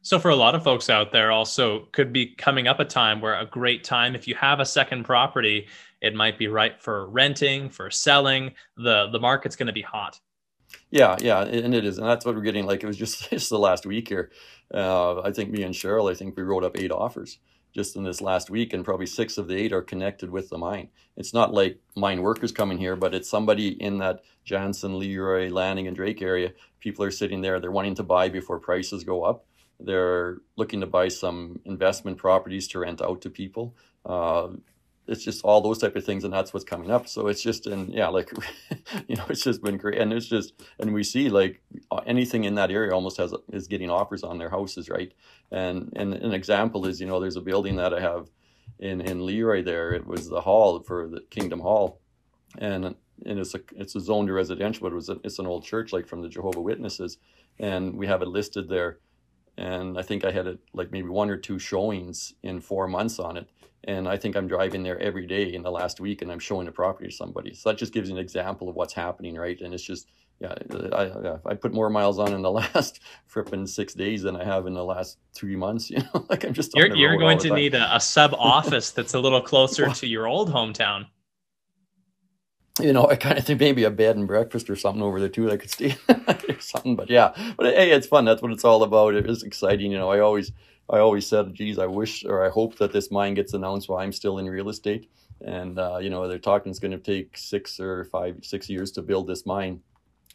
So 0.02 0.18
for 0.18 0.30
a 0.30 0.36
lot 0.36 0.54
of 0.54 0.64
folks 0.64 0.90
out 0.90 1.12
there 1.12 1.30
also 1.30 1.86
could 1.92 2.12
be 2.12 2.34
coming 2.34 2.66
up 2.66 2.80
a 2.80 2.84
time 2.84 3.20
where 3.20 3.38
a 3.38 3.46
great 3.46 3.84
time 3.84 4.14
if 4.16 4.26
you 4.26 4.34
have 4.34 4.60
a 4.60 4.64
second 4.64 5.04
property, 5.04 5.68
it 6.00 6.14
might 6.14 6.38
be 6.38 6.48
right 6.48 6.80
for 6.80 7.08
renting, 7.08 7.68
for 7.68 7.90
selling. 7.90 8.52
The 8.76 9.08
the 9.12 9.20
market's 9.20 9.56
going 9.56 9.68
to 9.68 9.72
be 9.72 9.82
hot. 9.82 10.20
Yeah, 10.90 11.16
yeah, 11.20 11.42
and 11.42 11.74
it 11.74 11.84
is, 11.84 11.98
and 11.98 12.06
that's 12.06 12.24
what 12.24 12.34
we're 12.34 12.42
getting. 12.42 12.66
Like 12.66 12.82
it 12.82 12.86
was 12.86 12.96
just 12.96 13.30
just 13.30 13.50
the 13.50 13.58
last 13.58 13.86
week 13.86 14.08
here. 14.08 14.30
Uh, 14.72 15.20
I 15.20 15.32
think 15.32 15.50
me 15.50 15.62
and 15.62 15.74
Cheryl, 15.74 16.10
I 16.10 16.14
think 16.14 16.36
we 16.36 16.42
wrote 16.42 16.64
up 16.64 16.78
eight 16.78 16.92
offers 16.92 17.38
just 17.76 17.94
in 17.94 18.02
this 18.02 18.22
last 18.22 18.48
week, 18.48 18.72
and 18.72 18.86
probably 18.86 19.04
six 19.04 19.36
of 19.36 19.48
the 19.48 19.54
eight 19.54 19.70
are 19.70 19.82
connected 19.82 20.30
with 20.30 20.48
the 20.48 20.56
mine. 20.56 20.88
It's 21.18 21.34
not 21.34 21.52
like 21.52 21.78
mine 21.94 22.22
workers 22.22 22.50
coming 22.50 22.78
here, 22.78 22.96
but 22.96 23.14
it's 23.14 23.28
somebody 23.28 23.68
in 23.82 23.98
that 23.98 24.22
Jansen, 24.44 24.98
Leroy, 24.98 25.50
Lanigan, 25.50 25.88
and 25.88 25.96
Drake 25.96 26.22
area. 26.22 26.52
People 26.80 27.04
are 27.04 27.10
sitting 27.10 27.42
there, 27.42 27.60
they're 27.60 27.70
wanting 27.70 27.94
to 27.96 28.02
buy 28.02 28.30
before 28.30 28.58
prices 28.58 29.04
go 29.04 29.24
up. 29.24 29.44
They're 29.78 30.38
looking 30.56 30.80
to 30.80 30.86
buy 30.86 31.08
some 31.08 31.60
investment 31.66 32.16
properties 32.16 32.66
to 32.68 32.78
rent 32.78 33.02
out 33.02 33.20
to 33.20 33.30
people. 33.30 33.74
Uh, 34.06 34.48
it's 35.08 35.24
just 35.24 35.44
all 35.44 35.60
those 35.60 35.78
type 35.78 35.96
of 35.96 36.04
things 36.04 36.24
and 36.24 36.32
that's 36.32 36.52
what's 36.52 36.64
coming 36.64 36.90
up. 36.90 37.08
So 37.08 37.28
it's 37.28 37.42
just 37.42 37.66
and 37.66 37.92
yeah 37.92 38.08
like 38.08 38.30
you 39.08 39.16
know 39.16 39.24
it's 39.28 39.42
just 39.42 39.62
been 39.62 39.76
great. 39.76 39.98
And 39.98 40.12
it's 40.12 40.26
just 40.26 40.54
and 40.78 40.92
we 40.92 41.02
see 41.04 41.28
like 41.28 41.60
anything 42.06 42.44
in 42.44 42.54
that 42.56 42.70
area 42.70 42.92
almost 42.92 43.16
has 43.18 43.34
is 43.52 43.68
getting 43.68 43.90
offers 43.90 44.22
on 44.22 44.38
their 44.38 44.50
houses 44.50 44.88
right? 44.88 45.12
And 45.50 45.92
and 45.96 46.14
an 46.14 46.32
example 46.32 46.86
is 46.86 47.00
you 47.00 47.06
know 47.06 47.20
there's 47.20 47.36
a 47.36 47.40
building 47.40 47.76
that 47.76 47.94
i 47.94 48.00
have 48.00 48.28
in 48.78 49.00
in 49.00 49.24
leroy 49.24 49.62
there. 49.62 49.92
It 49.92 50.06
was 50.06 50.28
the 50.28 50.40
hall 50.40 50.80
for 50.80 51.08
the 51.08 51.20
kingdom 51.30 51.60
hall. 51.60 52.00
And 52.58 52.84
and 53.24 53.38
it's 53.38 53.54
a 53.54 53.60
it's 53.76 53.94
a 53.94 54.00
zoned 54.00 54.32
residential 54.32 54.82
but 54.82 54.92
it 54.92 54.96
was 54.96 55.08
a, 55.08 55.18
it's 55.24 55.38
an 55.38 55.46
old 55.46 55.64
church 55.64 55.92
like 55.92 56.06
from 56.06 56.22
the 56.22 56.28
jehovah 56.28 56.60
witnesses. 56.60 57.18
And 57.58 57.96
we 57.96 58.06
have 58.06 58.22
it 58.22 58.28
listed 58.28 58.68
there 58.68 58.98
and 59.58 59.98
i 59.98 60.02
think 60.02 60.24
i 60.24 60.30
had 60.30 60.46
it 60.46 60.58
like 60.72 60.90
maybe 60.90 61.08
one 61.08 61.30
or 61.30 61.36
two 61.36 61.58
showings 61.58 62.34
in 62.42 62.60
four 62.60 62.86
months 62.86 63.18
on 63.18 63.36
it 63.36 63.48
and 63.86 64.08
I 64.08 64.16
think 64.16 64.36
I'm 64.36 64.48
driving 64.48 64.82
there 64.82 65.00
every 65.00 65.26
day 65.26 65.54
in 65.54 65.62
the 65.62 65.70
last 65.70 66.00
week 66.00 66.22
and 66.22 66.30
I'm 66.30 66.40
showing 66.40 66.66
the 66.66 66.72
property 66.72 67.08
to 67.08 67.14
somebody. 67.14 67.54
So 67.54 67.70
that 67.70 67.78
just 67.78 67.92
gives 67.92 68.08
you 68.08 68.16
an 68.16 68.20
example 68.20 68.68
of 68.68 68.74
what's 68.74 68.92
happening, 68.92 69.36
right? 69.36 69.60
And 69.60 69.72
it's 69.72 69.82
just, 69.82 70.08
yeah, 70.40 70.54
I, 70.92 71.38
I 71.46 71.54
put 71.54 71.72
more 71.72 71.88
miles 71.88 72.18
on 72.18 72.32
in 72.34 72.42
the 72.42 72.50
last 72.74 73.00
fripping 73.32 73.68
six 73.68 73.94
days 73.94 74.22
than 74.22 74.36
I 74.36 74.44
have 74.44 74.66
in 74.66 74.74
the 74.74 74.84
last 74.84 75.18
three 75.34 75.56
months. 75.56 75.90
You 75.96 75.98
know, 75.98 76.26
like 76.28 76.44
I'm 76.44 76.52
just. 76.52 76.74
You're, 76.74 76.94
you're 76.94 77.16
going 77.16 77.38
to 77.38 77.54
need 77.54 77.74
a, 77.74 77.94
a 77.94 78.00
sub 78.00 78.34
office 78.34 78.90
that's 78.96 79.14
a 79.14 79.20
little 79.20 79.40
closer 79.40 79.88
to 79.88 80.06
your 80.06 80.26
old 80.26 80.52
hometown. 80.52 81.06
You 82.80 82.92
know, 82.92 83.06
I 83.10 83.16
kind 83.16 83.38
of 83.38 83.44
think 83.44 83.60
maybe 83.60 83.84
a 83.84 83.90
bed 83.90 84.16
and 84.16 84.26
breakfast 84.26 84.70
or 84.70 84.76
something 84.76 85.02
over 85.02 85.20
there 85.20 85.28
too. 85.28 85.46
That 85.46 85.52
I 85.52 85.56
could 85.56 85.70
stay 85.70 85.96
or 86.08 86.60
something, 86.60 86.96
but 86.96 87.10
yeah, 87.10 87.32
but 87.56 87.74
hey, 87.74 87.90
it's 87.90 88.06
fun. 88.06 88.24
That's 88.24 88.42
what 88.42 88.52
it's 88.52 88.64
all 88.64 88.82
about. 88.82 89.14
It 89.14 89.28
is 89.28 89.42
exciting. 89.42 89.92
You 89.92 89.98
know, 89.98 90.10
I 90.10 90.20
always 90.20 90.52
I 90.88 90.98
always 90.98 91.26
said, 91.26 91.54
geez, 91.54 91.78
I 91.78 91.86
wish 91.86 92.24
or 92.24 92.44
I 92.44 92.50
hope 92.50 92.76
that 92.78 92.92
this 92.92 93.10
mine 93.10 93.34
gets 93.34 93.54
announced 93.54 93.88
while 93.88 93.98
I'm 93.98 94.12
still 94.12 94.38
in 94.38 94.46
real 94.46 94.68
estate. 94.68 95.10
And, 95.44 95.78
uh, 95.78 95.98
you 95.98 96.10
know, 96.10 96.26
they're 96.28 96.38
talking 96.38 96.70
it's 96.70 96.78
going 96.78 96.92
to 96.92 96.98
take 96.98 97.36
six 97.36 97.78
or 97.80 98.04
five, 98.04 98.38
six 98.42 98.70
years 98.70 98.90
to 98.92 99.02
build 99.02 99.26
this 99.26 99.44
mine. 99.44 99.80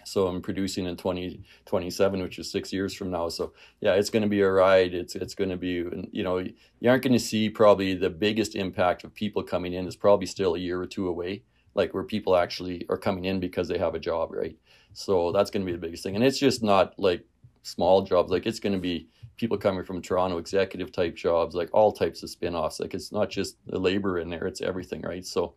So 0.03 0.27
I'm 0.27 0.41
producing 0.41 0.87
in 0.87 0.97
2027, 0.97 2.21
which 2.21 2.39
is 2.39 2.51
six 2.51 2.73
years 2.73 2.93
from 2.93 3.11
now. 3.11 3.29
So 3.29 3.53
yeah, 3.81 3.93
it's 3.93 4.09
going 4.09 4.23
to 4.23 4.29
be 4.29 4.41
a 4.41 4.51
ride. 4.51 4.93
It's 4.93 5.15
it's 5.15 5.35
going 5.35 5.51
to 5.51 5.57
be, 5.57 5.85
you 6.11 6.23
know, 6.23 6.39
you 6.39 6.89
aren't 6.89 7.03
going 7.03 7.13
to 7.13 7.19
see 7.19 7.49
probably 7.49 7.93
the 7.93 8.09
biggest 8.09 8.55
impact 8.55 9.03
of 9.03 9.13
people 9.13 9.43
coming 9.43 9.73
in 9.73 9.87
is 9.87 9.95
probably 9.95 10.25
still 10.25 10.55
a 10.55 10.59
year 10.59 10.81
or 10.81 10.87
two 10.87 11.07
away, 11.07 11.43
like 11.73 11.93
where 11.93 12.03
people 12.03 12.35
actually 12.35 12.85
are 12.89 12.97
coming 12.97 13.25
in 13.25 13.39
because 13.39 13.67
they 13.67 13.77
have 13.77 13.95
a 13.95 13.99
job, 13.99 14.31
right? 14.31 14.55
So 14.93 15.31
that's 15.31 15.51
going 15.51 15.65
to 15.65 15.65
be 15.65 15.71
the 15.71 15.77
biggest 15.85 16.03
thing. 16.03 16.15
And 16.15 16.23
it's 16.23 16.39
just 16.39 16.61
not 16.63 16.97
like 16.99 17.23
small 17.63 18.01
jobs. 18.01 18.31
Like 18.31 18.45
it's 18.45 18.59
going 18.59 18.73
to 18.73 18.79
be 18.79 19.07
people 19.37 19.57
coming 19.57 19.83
from 19.83 20.01
Toronto, 20.01 20.37
executive 20.37 20.91
type 20.91 21.15
jobs, 21.15 21.55
like 21.55 21.69
all 21.73 21.91
types 21.91 22.23
of 22.23 22.29
spin-offs. 22.29 22.79
Like 22.79 22.93
it's 22.93 23.11
not 23.11 23.29
just 23.29 23.57
the 23.65 23.79
labor 23.79 24.19
in 24.19 24.29
there, 24.29 24.45
it's 24.45 24.61
everything, 24.61 25.01
right? 25.01 25.25
So 25.25 25.55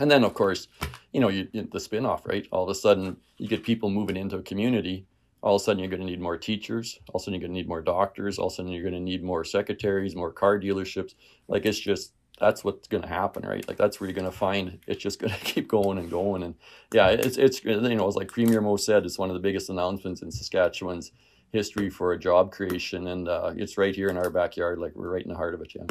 and 0.00 0.10
then 0.10 0.24
of 0.24 0.34
course, 0.34 0.68
you 1.12 1.20
know, 1.20 1.28
you, 1.28 1.48
the 1.52 1.80
spin-off, 1.80 2.24
right? 2.26 2.46
All 2.52 2.62
of 2.62 2.70
a 2.70 2.74
sudden 2.74 3.16
you 3.36 3.48
get 3.48 3.64
people 3.64 3.90
moving 3.90 4.16
into 4.16 4.36
a 4.36 4.42
community. 4.42 5.06
All 5.42 5.56
of 5.56 5.62
a 5.62 5.64
sudden 5.64 5.80
you're 5.80 5.90
going 5.90 6.00
to 6.00 6.06
need 6.06 6.20
more 6.20 6.36
teachers. 6.36 6.98
All 7.08 7.16
of 7.16 7.22
a 7.22 7.24
sudden 7.24 7.40
you're 7.40 7.48
going 7.48 7.54
to 7.54 7.60
need 7.60 7.68
more 7.68 7.82
doctors. 7.82 8.38
All 8.38 8.46
of 8.46 8.52
a 8.52 8.56
sudden 8.56 8.72
you're 8.72 8.82
going 8.82 8.94
to 8.94 9.00
need 9.00 9.22
more 9.22 9.44
secretaries, 9.44 10.16
more 10.16 10.32
car 10.32 10.58
dealerships. 10.58 11.14
Like 11.48 11.66
it's 11.66 11.78
just 11.78 12.12
that's 12.38 12.64
what's 12.64 12.88
going 12.88 13.02
to 13.02 13.08
happen, 13.08 13.46
right? 13.46 13.66
Like 13.66 13.76
that's 13.76 14.00
where 14.00 14.08
you're 14.08 14.14
going 14.14 14.30
to 14.30 14.36
find 14.36 14.78
it's 14.86 15.02
just 15.02 15.18
going 15.18 15.32
to 15.38 15.40
keep 15.40 15.68
going 15.68 15.98
and 15.98 16.10
going. 16.10 16.42
And 16.42 16.54
yeah, 16.92 17.08
it's 17.08 17.36
it's 17.36 17.64
you 17.64 17.80
know, 17.80 18.06
it's 18.06 18.16
like 18.16 18.28
Premier 18.28 18.60
Moe 18.60 18.76
said, 18.76 19.04
it's 19.04 19.18
one 19.18 19.30
of 19.30 19.34
the 19.34 19.40
biggest 19.40 19.70
announcements 19.70 20.22
in 20.22 20.30
Saskatchewan's 20.30 21.12
history 21.50 21.88
for 21.88 22.12
a 22.12 22.18
job 22.18 22.52
creation. 22.52 23.08
And 23.08 23.28
uh, 23.28 23.52
it's 23.56 23.78
right 23.78 23.94
here 23.94 24.08
in 24.08 24.16
our 24.16 24.30
backyard. 24.30 24.78
Like 24.78 24.94
we're 24.94 25.10
right 25.10 25.22
in 25.22 25.30
the 25.30 25.36
heart 25.36 25.54
of 25.54 25.60
it 25.60 25.72
yeah 25.74 25.84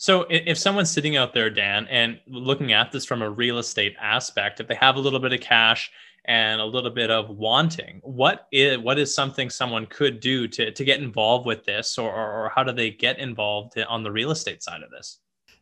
so 0.00 0.26
if 0.30 0.56
someone's 0.56 0.90
sitting 0.90 1.16
out 1.16 1.34
there 1.34 1.50
dan 1.50 1.86
and 1.88 2.20
looking 2.28 2.72
at 2.72 2.92
this 2.92 3.04
from 3.04 3.20
a 3.20 3.28
real 3.28 3.58
estate 3.58 3.96
aspect 4.00 4.60
if 4.60 4.68
they 4.68 4.74
have 4.74 4.94
a 4.94 5.00
little 5.00 5.18
bit 5.18 5.32
of 5.32 5.40
cash 5.40 5.90
and 6.26 6.60
a 6.60 6.64
little 6.64 6.90
bit 6.90 7.10
of 7.10 7.30
wanting 7.30 8.00
what 8.04 8.46
is 8.52 8.78
what 8.78 8.98
is 8.98 9.12
something 9.12 9.50
someone 9.50 9.86
could 9.86 10.20
do 10.20 10.46
to, 10.46 10.70
to 10.70 10.84
get 10.84 11.00
involved 11.00 11.46
with 11.46 11.64
this? 11.64 11.98
Or, 11.98 12.10
or 12.12 12.52
how 12.54 12.62
do 12.62 12.72
they 12.72 12.90
get 12.90 13.18
involved 13.18 13.78
on 13.88 14.02
the 14.02 14.12
real 14.12 14.30
estate 14.30 14.62
side 14.62 14.82
of 14.82 14.90
this 14.90 15.18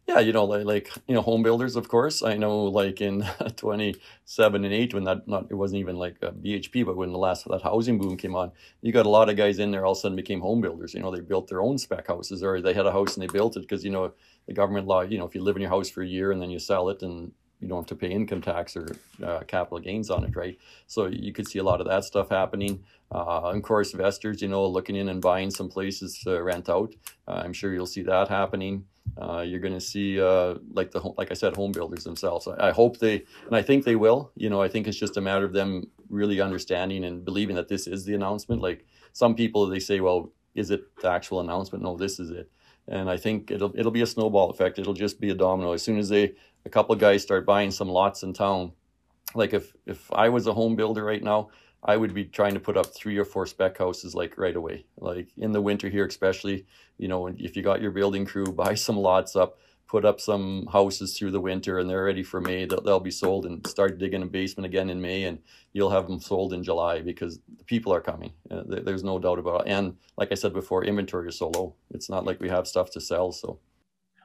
yeah, 0.06 0.20
you 0.20 0.32
know, 0.32 0.44
like, 0.44 0.64
like 0.64 0.92
you 1.08 1.14
know, 1.14 1.20
home 1.22 1.42
builders, 1.42 1.74
of 1.74 1.88
course. 1.88 2.22
I 2.22 2.36
know, 2.36 2.64
like 2.64 3.00
in 3.00 3.26
twenty 3.56 3.96
seven 4.24 4.64
and 4.64 4.72
eight, 4.72 4.94
when 4.94 5.02
that 5.04 5.26
not 5.26 5.46
it 5.50 5.54
wasn't 5.54 5.80
even 5.80 5.96
like 5.96 6.16
a 6.22 6.30
BHP, 6.30 6.86
but 6.86 6.96
when 6.96 7.10
the 7.10 7.18
last 7.18 7.46
that 7.48 7.62
housing 7.62 7.98
boom 7.98 8.16
came 8.16 8.36
on, 8.36 8.52
you 8.82 8.92
got 8.92 9.06
a 9.06 9.10
lot 9.10 9.28
of 9.28 9.36
guys 9.36 9.58
in 9.58 9.72
there 9.72 9.84
all 9.84 9.92
of 9.92 9.98
a 9.98 10.00
sudden 10.00 10.14
became 10.14 10.40
home 10.40 10.60
builders. 10.60 10.94
You 10.94 11.00
know, 11.00 11.10
they 11.10 11.20
built 11.20 11.48
their 11.48 11.60
own 11.60 11.76
spec 11.76 12.06
houses, 12.06 12.42
or 12.44 12.60
they 12.60 12.72
had 12.72 12.86
a 12.86 12.92
house 12.92 13.16
and 13.16 13.22
they 13.22 13.32
built 13.32 13.56
it 13.56 13.62
because 13.62 13.84
you 13.84 13.90
know 13.90 14.12
the 14.46 14.54
government 14.54 14.86
law. 14.86 15.00
You 15.00 15.18
know, 15.18 15.26
if 15.26 15.34
you 15.34 15.42
live 15.42 15.56
in 15.56 15.62
your 15.62 15.70
house 15.70 15.90
for 15.90 16.02
a 16.02 16.06
year 16.06 16.30
and 16.30 16.40
then 16.40 16.50
you 16.50 16.60
sell 16.60 16.88
it, 16.88 17.02
and 17.02 17.32
you 17.60 17.68
don't 17.68 17.78
have 17.78 17.86
to 17.86 17.96
pay 17.96 18.10
income 18.10 18.42
tax 18.42 18.76
or 18.76 18.96
uh, 19.24 19.40
capital 19.46 19.78
gains 19.78 20.10
on 20.10 20.24
it, 20.24 20.36
right? 20.36 20.58
So 20.86 21.06
you 21.06 21.32
could 21.32 21.48
see 21.48 21.58
a 21.58 21.64
lot 21.64 21.80
of 21.80 21.86
that 21.86 22.04
stuff 22.04 22.28
happening. 22.28 22.84
Uh, 23.10 23.52
of 23.54 23.62
course, 23.62 23.92
investors, 23.92 24.42
you 24.42 24.48
know, 24.48 24.66
looking 24.66 24.96
in 24.96 25.08
and 25.08 25.22
buying 25.22 25.50
some 25.50 25.68
places 25.68 26.18
to 26.24 26.42
rent 26.42 26.68
out. 26.68 26.94
Uh, 27.26 27.42
I'm 27.44 27.52
sure 27.52 27.72
you'll 27.72 27.86
see 27.86 28.02
that 28.02 28.28
happening. 28.28 28.84
Uh, 29.20 29.40
you're 29.40 29.60
going 29.60 29.72
to 29.72 29.80
see, 29.80 30.20
uh, 30.20 30.54
like 30.72 30.90
the 30.90 31.00
like 31.16 31.30
I 31.30 31.34
said, 31.34 31.56
home 31.56 31.72
builders 31.72 32.04
themselves. 32.04 32.48
I, 32.48 32.68
I, 32.68 32.72
hope 32.72 32.98
they, 32.98 33.24
and 33.46 33.56
I 33.56 33.62
think 33.62 33.84
they 33.84 33.96
will. 33.96 34.32
You 34.34 34.50
know, 34.50 34.60
I 34.60 34.68
think 34.68 34.86
it's 34.86 34.98
just 34.98 35.16
a 35.16 35.20
matter 35.20 35.44
of 35.44 35.52
them 35.52 35.86
really 36.10 36.40
understanding 36.40 37.04
and 37.04 37.24
believing 37.24 37.56
that 37.56 37.68
this 37.68 37.86
is 37.86 38.04
the 38.04 38.14
announcement. 38.14 38.60
Like 38.60 38.84
some 39.12 39.34
people, 39.34 39.66
they 39.66 39.78
say, 39.78 40.00
"Well, 40.00 40.32
is 40.54 40.70
it 40.70 40.82
the 41.00 41.08
actual 41.08 41.40
announcement?" 41.40 41.84
No, 41.84 41.96
this 41.96 42.18
is 42.18 42.30
it. 42.30 42.50
And 42.88 43.08
I 43.08 43.16
think 43.16 43.50
it'll 43.50 43.72
it'll 43.78 43.92
be 43.92 44.02
a 44.02 44.06
snowball 44.06 44.50
effect. 44.50 44.78
It'll 44.78 44.92
just 44.92 45.20
be 45.20 45.30
a 45.30 45.34
domino. 45.34 45.72
As 45.72 45.82
soon 45.82 45.98
as 45.98 46.08
they 46.08 46.34
a 46.66 46.68
couple 46.68 46.94
guys 46.96 47.22
start 47.22 47.46
buying 47.46 47.70
some 47.70 47.88
lots 47.88 48.24
in 48.24 48.32
town, 48.32 48.72
like 49.34 49.54
if 49.54 49.72
if 49.86 50.12
I 50.12 50.28
was 50.28 50.46
a 50.46 50.52
home 50.52 50.74
builder 50.74 51.04
right 51.04 51.22
now, 51.22 51.50
I 51.82 51.96
would 51.96 52.12
be 52.12 52.24
trying 52.24 52.54
to 52.54 52.60
put 52.60 52.76
up 52.76 52.86
three 52.86 53.16
or 53.16 53.24
four 53.24 53.46
spec 53.46 53.78
houses 53.78 54.14
like 54.14 54.36
right 54.36 54.56
away. 54.56 54.84
Like 54.98 55.28
in 55.38 55.52
the 55.52 55.62
winter 55.62 55.88
here, 55.88 56.04
especially, 56.04 56.66
you 56.98 57.06
know, 57.06 57.28
if 57.28 57.56
you 57.56 57.62
got 57.62 57.80
your 57.80 57.92
building 57.92 58.26
crew, 58.26 58.46
buy 58.64 58.74
some 58.74 58.96
lots 58.96 59.36
up, 59.36 59.58
put 59.86 60.04
up 60.04 60.20
some 60.20 60.66
houses 60.72 61.16
through 61.16 61.30
the 61.30 61.40
winter, 61.40 61.78
and 61.78 61.88
they're 61.88 62.04
ready 62.04 62.24
for 62.24 62.40
May. 62.40 62.64
They'll, 62.64 62.80
they'll 62.80 62.98
be 62.98 63.12
sold 63.12 63.46
and 63.46 63.64
start 63.68 63.98
digging 63.98 64.22
a 64.22 64.26
basement 64.26 64.66
again 64.66 64.90
in 64.90 65.00
May, 65.00 65.22
and 65.22 65.38
you'll 65.72 65.90
have 65.90 66.08
them 66.08 66.20
sold 66.20 66.52
in 66.52 66.64
July 66.64 67.00
because 67.00 67.38
the 67.58 67.64
people 67.64 67.94
are 67.94 68.00
coming. 68.00 68.32
Uh, 68.50 68.64
there's 68.66 69.04
no 69.04 69.20
doubt 69.20 69.38
about 69.38 69.68
it. 69.68 69.70
And 69.70 69.96
like 70.18 70.32
I 70.32 70.34
said 70.34 70.52
before, 70.52 70.84
inventory 70.84 71.28
is 71.28 71.38
so 71.38 71.50
low. 71.50 71.76
It's 71.92 72.10
not 72.10 72.24
like 72.24 72.40
we 72.40 72.48
have 72.48 72.66
stuff 72.66 72.90
to 72.90 73.00
sell. 73.00 73.30
So 73.30 73.60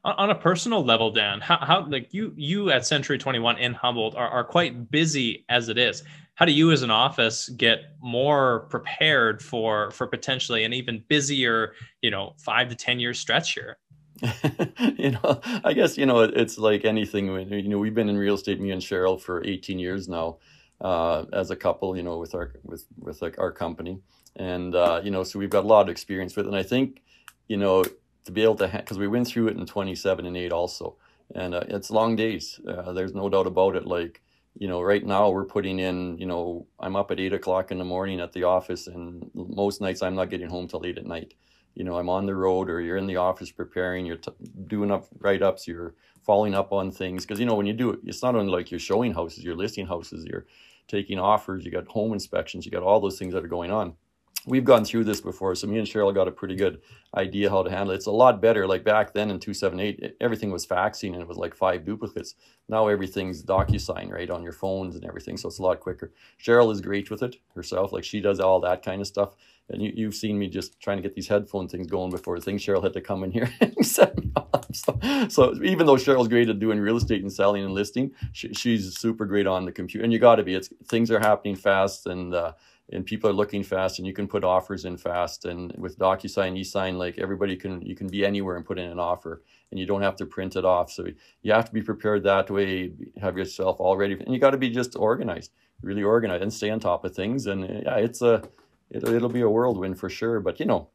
on 0.04 0.32
a 0.32 0.36
personal 0.36 0.84
level 0.84 1.12
dan 1.12 1.40
how, 1.40 1.58
how 1.58 1.86
like 1.88 2.14
you 2.14 2.34
you 2.36 2.72
at 2.72 2.86
century 2.86 3.18
21 3.18 3.58
in 3.58 3.74
humboldt 3.74 4.16
are, 4.16 4.28
are 4.28 4.44
quite 4.44 4.90
busy 4.90 5.46
as 5.50 5.70
it 5.70 5.78
is. 5.78 6.04
How 6.36 6.46
do 6.46 6.54
you 6.54 6.72
as 6.72 6.82
an 6.82 6.90
office 6.90 7.50
get 7.50 7.96
more 8.02 8.62
prepared 8.70 9.44
for 9.44 9.92
for 9.92 10.08
potentially 10.08 10.64
an 10.64 10.74
even 10.74 11.04
busier 11.08 11.74
you 12.02 12.10
know 12.10 12.34
five 12.38 12.70
to 12.70 12.76
ten 12.76 13.00
year 13.00 13.14
stretch 13.14 13.54
here? 13.54 13.78
You 14.98 15.12
know 15.12 15.42
i 15.64 15.74
guess 15.74 15.98
you 15.98 16.06
know 16.06 16.20
it's 16.22 16.58
like 16.58 16.86
anything 16.86 17.28
you 17.52 17.70
know 17.70 17.80
we've 17.80 17.96
been 17.96 18.10
in 18.10 18.18
real 18.18 18.36
estate 18.36 18.60
me 18.60 18.72
and 18.72 18.82
cheryl 18.82 19.20
for 19.20 19.44
18 19.44 19.80
years 19.80 20.08
now 20.08 20.38
uh, 20.80 21.26
as 21.34 21.52
a 21.52 21.56
couple 21.56 21.96
you 21.96 22.04
know 22.04 22.18
with 22.18 22.34
our 22.36 22.54
with 22.64 22.86
with 23.00 23.22
like 23.22 23.40
our 23.40 23.52
company. 23.52 24.00
And 24.36 24.76
uh, 24.76 25.02
you 25.04 25.12
know 25.12 25.24
so 25.24 25.40
we've 25.40 25.50
got 25.50 25.64
a 25.64 25.68
lot 25.68 25.82
of 25.82 25.90
experience 25.90 26.36
with 26.36 26.46
it. 26.46 26.50
And 26.50 26.58
i 26.58 26.64
think 26.64 27.02
you 27.48 27.58
know 27.58 27.84
to 28.26 28.32
be 28.32 28.44
able 28.44 28.56
to 28.56 28.68
because 28.68 28.98
we 28.98 29.08
went 29.08 29.28
through 29.28 29.48
it 29.48 29.58
in 29.58 29.66
27 29.66 30.26
and 30.26 30.38
8 30.38 30.52
also 30.52 30.96
and 31.34 31.56
uh, 31.56 31.64
it's 31.68 31.90
long 31.90 32.16
days 32.16 32.60
uh, 32.68 32.94
there's 32.94 33.14
no 33.14 33.30
doubt 33.30 33.48
about 33.48 33.76
it 33.76 33.86
like 33.86 34.22
you 34.60 34.68
know, 34.68 34.82
right 34.82 35.06
now 35.06 35.30
we're 35.30 35.46
putting 35.46 35.80
in, 35.80 36.18
you 36.18 36.26
know, 36.26 36.68
I'm 36.80 36.96
up 36.96 37.12
at 37.12 37.20
eight 37.20 37.34
o'clock 37.34 37.72
in 37.72 37.78
the 37.78 37.86
morning 37.86 38.20
at 38.20 38.34
the 38.34 38.44
office, 38.44 38.88
and 38.88 39.30
most 39.34 39.82
nights 39.82 40.02
I'm 40.02 40.16
not 40.16 40.30
getting 40.30 40.50
home 40.50 40.68
till 40.68 40.86
eight 40.86 40.98
at 40.98 41.06
night. 41.06 41.34
You 41.74 41.86
know, 41.86 41.98
I'm 41.98 42.10
on 42.10 42.26
the 42.26 42.36
road 42.36 42.70
or 42.70 42.82
you're 42.82 42.98
in 42.98 43.08
the 43.08 43.16
office 43.16 43.50
preparing, 43.50 44.06
you're 44.06 44.18
t- 44.18 44.32
doing 44.68 44.92
up 44.92 45.08
write 45.20 45.42
ups, 45.42 45.68
you're 45.68 45.96
following 46.22 46.54
up 46.54 46.74
on 46.74 46.92
things. 46.92 47.26
Because, 47.26 47.40
you 47.40 47.46
know, 47.46 47.56
when 47.56 47.66
you 47.66 47.74
do 47.74 47.92
it, 47.92 48.00
it's 48.04 48.22
not 48.22 48.36
only 48.36 48.52
like 48.52 48.72
you're 48.72 48.80
showing 48.80 49.14
houses, 49.14 49.44
you're 49.44 49.56
listing 49.56 49.88
houses, 49.88 50.26
you're 50.26 50.46
taking 50.90 51.18
offers, 51.18 51.64
you 51.64 51.72
got 51.72 51.88
home 51.88 52.12
inspections, 52.12 52.66
you 52.66 52.72
got 52.72 52.84
all 52.84 53.00
those 53.00 53.18
things 53.18 53.34
that 53.34 53.46
are 53.46 53.48
going 53.48 53.72
on 53.72 53.96
we've 54.46 54.64
gone 54.64 54.86
through 54.86 55.04
this 55.04 55.22
before, 55.22 55.56
so 55.56 55.68
me 55.68 55.78
and 55.78 55.88
Cheryl 55.88 56.14
got 56.14 56.28
a 56.28 56.32
pretty 56.32 56.56
good 56.56 56.82
idea 57.16 57.50
how 57.50 57.64
to 57.64 57.70
handle 57.70 57.92
it. 57.92 57.98
It's 57.98 58.06
a 58.06 58.12
lot 58.12 58.42
better. 58.42 58.68
Like 58.68 58.84
back 58.84 59.14
then 59.14 59.30
in 59.30 59.40
278, 59.40 60.16
everything 60.22 60.52
was 60.52 60.66
faxing 60.66 61.14
and 61.14 61.22
it 61.22 61.28
was 61.28 61.38
like 61.38 61.56
five 61.56 61.86
duplicates. 61.86 62.36
Now 62.70 62.88
everything's 62.88 63.44
DocuSign, 63.44 64.12
right, 64.12 64.30
on 64.30 64.44
your 64.44 64.54
phones 64.54 64.96
and 64.96 65.06
everything, 65.06 65.38
so 65.38 65.48
it's 65.48 65.60
a 65.60 65.64
lot 65.64 65.80
quicker. 65.80 66.12
Cheryl 66.44 66.72
is 66.72 66.82
great 66.82 67.12
with 67.12 67.24
it 67.24 67.36
herself. 67.56 67.92
Like 67.92 68.04
she 68.04 68.22
does 68.22 68.40
all 68.40 68.60
that 68.62 68.84
kind 68.84 69.02
of 69.02 69.08
stuff. 69.08 69.36
And 69.70 69.82
you, 69.82 69.92
you've 69.96 70.16
seen 70.16 70.38
me 70.38 70.50
just 70.50 70.80
trying 70.82 70.98
to 70.98 71.04
get 71.04 71.16
these 71.16 71.28
headphone 71.28 71.68
things 71.68 71.88
going 71.88 72.12
before 72.12 72.38
the 72.38 72.44
thing. 72.44 72.58
Cheryl 72.58 72.84
had 72.84 72.94
to 72.94 73.02
come 73.02 73.24
in 73.24 73.32
here 73.32 73.50
and 73.62 73.86
set 73.86 74.18
me 74.18 74.32
up. 74.36 74.48
So, 74.74 74.98
so 75.28 75.54
even 75.64 75.86
though 75.86 75.96
Cheryl's 75.96 76.30
great 76.30 76.48
at 76.48 76.60
doing 76.60 76.80
real 76.80 76.96
estate 76.96 77.22
and 77.22 77.32
selling 77.32 77.66
and 77.66 77.74
listing, 77.74 78.12
she, 78.32 78.54
she's 78.54 78.98
super 78.98 79.26
great 79.26 79.46
on 79.46 79.66
the 79.66 79.72
computer. 79.74 80.06
And 80.06 80.14
you 80.14 80.20
got 80.20 80.36
to 80.36 80.44
be. 80.44 80.56
It's 80.56 80.70
things 80.88 81.12
are 81.12 81.20
happening 81.20 81.58
fast 81.58 82.08
and 82.08 82.34
uh, 82.34 82.54
and 82.92 83.06
people 83.06 83.30
are 83.30 83.34
looking 83.34 83.64
fast 83.64 84.00
and 84.00 84.08
you 84.08 84.14
can 84.14 84.28
put 84.28 84.44
offers 84.44 84.86
in 84.86 84.98
fast 84.98 85.46
and 85.46 85.74
with 85.78 85.98
DocuSign, 85.98 86.60
eSign, 86.60 86.98
like 86.98 87.18
everybody 87.18 87.56
can 87.56 87.82
you 87.82 87.96
can 87.96 88.08
be 88.08 88.26
anywhere 88.26 88.58
and 88.58 88.66
put 88.66 88.80
in 88.80 88.90
an 88.90 89.00
offer 89.00 89.42
and 89.72 89.80
you 89.80 89.86
don't 89.86 90.02
have 90.02 90.16
to 90.18 90.26
print 90.26 90.56
it 90.56 90.66
off. 90.66 90.92
So 90.92 91.08
you 91.42 91.54
have 91.54 91.66
to 91.66 91.74
be 91.74 91.82
prepared 91.82 92.24
that 92.24 92.50
way, 92.50 92.92
have 93.22 93.38
yourself 93.38 93.78
all 93.80 93.98
ready 93.98 94.14
and 94.14 94.34
you 94.34 94.40
got 94.40 94.52
to 94.52 94.58
be 94.58 94.70
just 94.70 94.96
organized, 94.96 95.52
really 95.82 96.04
organized 96.04 96.44
and 96.44 96.54
stay 96.54 96.70
on 96.70 96.80
top 96.80 97.06
of 97.06 97.16
things. 97.16 97.48
And 97.48 97.64
yeah, 97.86 97.98
it's 97.98 98.22
a 98.22 98.44
it, 98.90 99.08
it'll 99.08 99.30
be 99.30 99.42
a 99.42 99.50
whirlwind 99.50 100.00
for 100.00 100.10
sure. 100.10 100.40
But 100.40 100.60
you 100.60 100.66
know, 100.66 100.90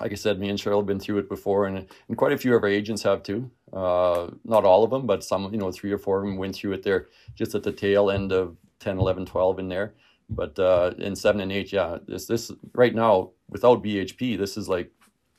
like 0.00 0.12
I 0.12 0.16
said, 0.16 0.40
me 0.40 0.48
and 0.48 0.58
Cheryl 0.58 0.78
have 0.78 0.86
been 0.86 0.98
through 0.98 1.18
it 1.18 1.28
before, 1.28 1.66
and, 1.66 1.86
and 2.08 2.16
quite 2.16 2.32
a 2.32 2.38
few 2.38 2.54
of 2.56 2.62
our 2.62 2.68
agents 2.68 3.02
have 3.04 3.22
too. 3.22 3.50
Uh, 3.72 4.28
not 4.44 4.64
all 4.64 4.82
of 4.82 4.90
them, 4.90 5.06
but 5.06 5.22
some, 5.22 5.52
you 5.52 5.58
know, 5.58 5.70
three 5.70 5.92
or 5.92 5.98
four 5.98 6.18
of 6.18 6.24
them 6.24 6.36
went 6.36 6.54
through 6.56 6.72
it 6.72 6.82
there 6.82 7.08
just 7.34 7.54
at 7.54 7.62
the 7.62 7.72
tail 7.72 8.10
end 8.10 8.32
of 8.32 8.56
10, 8.80 8.98
11, 8.98 9.26
12 9.26 9.58
in 9.60 9.68
there. 9.68 9.94
But 10.30 10.58
uh, 10.58 10.92
in 10.98 11.14
seven 11.16 11.40
and 11.40 11.52
eight, 11.52 11.72
yeah, 11.72 11.98
this 12.06 12.26
this 12.26 12.50
right 12.74 12.94
now 12.94 13.30
without 13.48 13.82
BHP, 13.82 14.38
this 14.38 14.56
is 14.56 14.68
like 14.68 14.90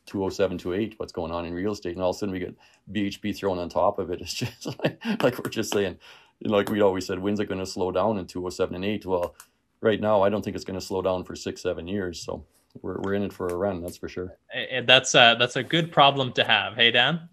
207, 0.06 0.60
28, 0.60 0.96
what's 0.98 1.12
going 1.12 1.32
on 1.32 1.46
in 1.46 1.54
real 1.54 1.72
estate, 1.72 1.94
and 1.94 2.02
all 2.02 2.12
of 2.12 2.16
a 2.16 2.20
sudden 2.20 2.34
we 2.34 2.40
get 2.40 2.56
BHP 2.92 3.36
thrown 3.36 3.58
on 3.58 3.70
top 3.70 4.00
of 4.00 4.12
it. 4.12 4.22
It's 4.26 4.34
just 4.34 4.68
like, 4.84 5.04
like 5.24 5.38
we're 5.44 5.50
just 5.50 5.74
saying, 5.74 5.98
like 6.44 6.70
we 6.70 6.82
always 6.82 7.06
said, 7.08 7.20
when's 7.20 7.40
it 7.40 7.50
going 7.50 7.60
to 7.60 7.66
slow 7.66 7.92
down 7.92 8.18
in 8.18 8.28
207 8.28 8.76
and 8.76 8.86
eight? 8.86 9.06
Well, 9.06 9.36
right 9.82 10.00
now 10.00 10.22
I 10.22 10.30
don't 10.30 10.44
think 10.44 10.56
it's 10.56 10.66
going 10.66 10.80
to 10.80 10.86
slow 10.86 11.02
down 11.02 11.24
for 11.24 11.36
six, 11.36 11.62
seven 11.62 11.88
years. 11.88 12.22
So 12.22 12.46
we're 12.82 13.00
we're 13.02 13.14
in 13.16 13.24
it 13.24 13.34
for 13.34 13.48
a 13.48 13.56
run, 13.56 13.82
that's 13.82 13.98
for 13.98 14.10
sure. 14.10 14.38
And 14.54 14.88
that's 14.88 15.16
a, 15.16 15.36
that's 15.40 15.56
a 15.56 15.64
good 15.64 15.92
problem 15.92 16.34
to 16.34 16.44
have. 16.44 16.76
Hey, 16.76 16.92
Dan. 16.92 17.30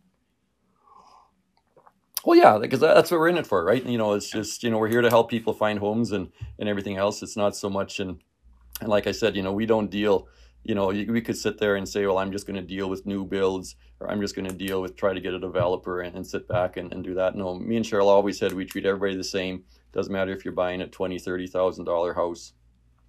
Well, 2.24 2.38
yeah, 2.38 2.58
because 2.58 2.80
that's 2.80 3.10
what 3.10 3.20
we're 3.20 3.28
in 3.28 3.38
it 3.38 3.46
for, 3.46 3.64
right? 3.64 3.84
You 3.84 3.98
know, 3.98 4.12
it's 4.14 4.30
just 4.30 4.62
you 4.62 4.70
know 4.70 4.78
we're 4.78 4.88
here 4.88 5.02
to 5.02 5.10
help 5.10 5.30
people 5.30 5.54
find 5.54 5.78
homes 5.78 6.12
and 6.12 6.30
and 6.58 6.68
everything 6.68 6.96
else. 6.98 7.22
It's 7.22 7.36
not 7.36 7.56
so 7.56 7.70
much 7.70 8.00
and 8.00 8.22
and 8.80 8.90
like 8.90 9.06
I 9.06 9.12
said, 9.12 9.36
you 9.36 9.42
know, 9.42 9.52
we 9.52 9.66
don't 9.66 9.90
deal. 9.90 10.28
You 10.64 10.74
know, 10.76 10.88
we 10.88 11.20
could 11.20 11.36
sit 11.38 11.58
there 11.58 11.76
and 11.76 11.88
say, 11.88 12.06
well, 12.06 12.18
I'm 12.18 12.32
just 12.32 12.46
going 12.46 12.56
to 12.56 12.62
deal 12.66 12.88
with 12.88 13.06
new 13.06 13.24
builds, 13.24 13.76
or 14.00 14.10
I'm 14.10 14.20
just 14.20 14.36
going 14.36 14.48
to 14.48 14.54
deal 14.54 14.82
with 14.82 14.96
try 14.96 15.12
to 15.14 15.20
get 15.20 15.34
a 15.34 15.40
developer 15.40 16.02
and, 16.02 16.14
and 16.16 16.26
sit 16.26 16.48
back 16.48 16.76
and, 16.76 16.92
and 16.92 17.02
do 17.04 17.14
that. 17.14 17.34
No, 17.36 17.54
me 17.56 17.76
and 17.76 17.84
Cheryl 17.84 18.06
always 18.06 18.38
said 18.38 18.52
we 18.52 18.64
treat 18.64 18.86
everybody 18.86 19.16
the 19.16 19.24
same. 19.24 19.64
Doesn't 19.92 20.12
matter 20.12 20.32
if 20.32 20.44
you're 20.44 20.54
buying 20.54 20.82
a 20.82 20.88
twenty, 20.88 21.18
thirty 21.18 21.48
thousand 21.48 21.86
dollar 21.86 22.14
house 22.14 22.52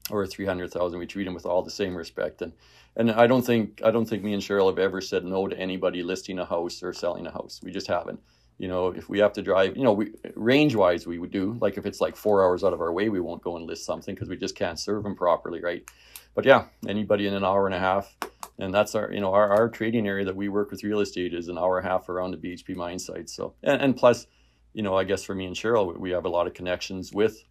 or 0.09 0.23
a 0.23 0.27
three 0.27 0.45
hundred 0.45 0.71
thousand. 0.71 0.99
We 0.99 1.07
treat 1.07 1.25
them 1.25 1.35
with 1.35 1.45
all 1.45 1.63
the 1.63 1.71
same 1.71 1.95
respect. 1.95 2.41
And 2.41 2.53
and 2.95 3.11
I 3.11 3.27
don't 3.27 3.45
think 3.45 3.81
I 3.85 3.91
don't 3.91 4.05
think 4.07 4.23
me 4.23 4.33
and 4.33 4.43
Cheryl 4.43 4.69
have 4.69 4.79
ever 4.79 5.01
said 5.01 5.25
no 5.25 5.47
to 5.47 5.57
anybody 5.57 6.03
listing 6.03 6.39
a 6.39 6.45
house 6.45 6.83
or 6.83 6.93
selling 6.93 7.27
a 7.27 7.31
house. 7.31 7.61
We 7.63 7.71
just 7.71 7.87
haven't 7.87 8.19
you 8.57 8.67
know 8.67 8.87
if 8.87 9.09
we 9.09 9.19
have 9.19 9.33
to 9.33 9.41
drive 9.41 9.75
you 9.75 9.83
know 9.83 9.93
we 9.93 10.11
range 10.35 10.75
wise 10.75 11.07
we 11.07 11.19
would 11.19 11.31
do 11.31 11.57
like 11.61 11.77
if 11.77 11.85
it's 11.85 12.01
like 12.01 12.15
four 12.15 12.43
hours 12.43 12.63
out 12.63 12.73
of 12.73 12.81
our 12.81 12.93
way 12.93 13.09
we 13.09 13.19
won't 13.19 13.41
go 13.41 13.57
and 13.57 13.65
list 13.65 13.85
something 13.85 14.13
because 14.13 14.29
we 14.29 14.37
just 14.37 14.55
can't 14.55 14.79
serve 14.79 15.03
them 15.03 15.15
properly 15.15 15.61
right? 15.61 15.89
But 16.35 16.45
yeah 16.45 16.65
anybody 16.87 17.27
in 17.27 17.33
an 17.33 17.43
hour 17.43 17.65
and 17.65 17.75
a 17.75 17.79
half 17.79 18.15
and 18.59 18.73
that's 18.73 18.95
our 18.95 19.11
you 19.11 19.19
know 19.19 19.33
our, 19.33 19.49
our 19.49 19.69
trading 19.69 20.07
area 20.07 20.25
that 20.25 20.35
we 20.35 20.49
work 20.49 20.71
with 20.71 20.83
real 20.83 20.99
estate 20.99 21.33
is 21.33 21.47
an 21.47 21.57
hour 21.57 21.77
and 21.77 21.87
a 21.87 21.89
half 21.89 22.09
around 22.09 22.31
the 22.31 22.37
bhp 22.37 22.75
mine 22.75 22.99
site 22.99 23.29
so 23.29 23.53
and, 23.63 23.81
and 23.81 23.97
plus 23.97 24.27
you 24.73 24.83
know 24.83 24.95
i 24.95 25.03
guess 25.03 25.23
for 25.23 25.35
me 25.35 25.45
and 25.45 25.55
cheryl 25.55 25.97
we 25.97 26.11
have 26.11 26.25
a 26.25 26.29
lot 26.29 26.47
of 26.47 26.53
connections 26.53 27.11
with 27.13 27.43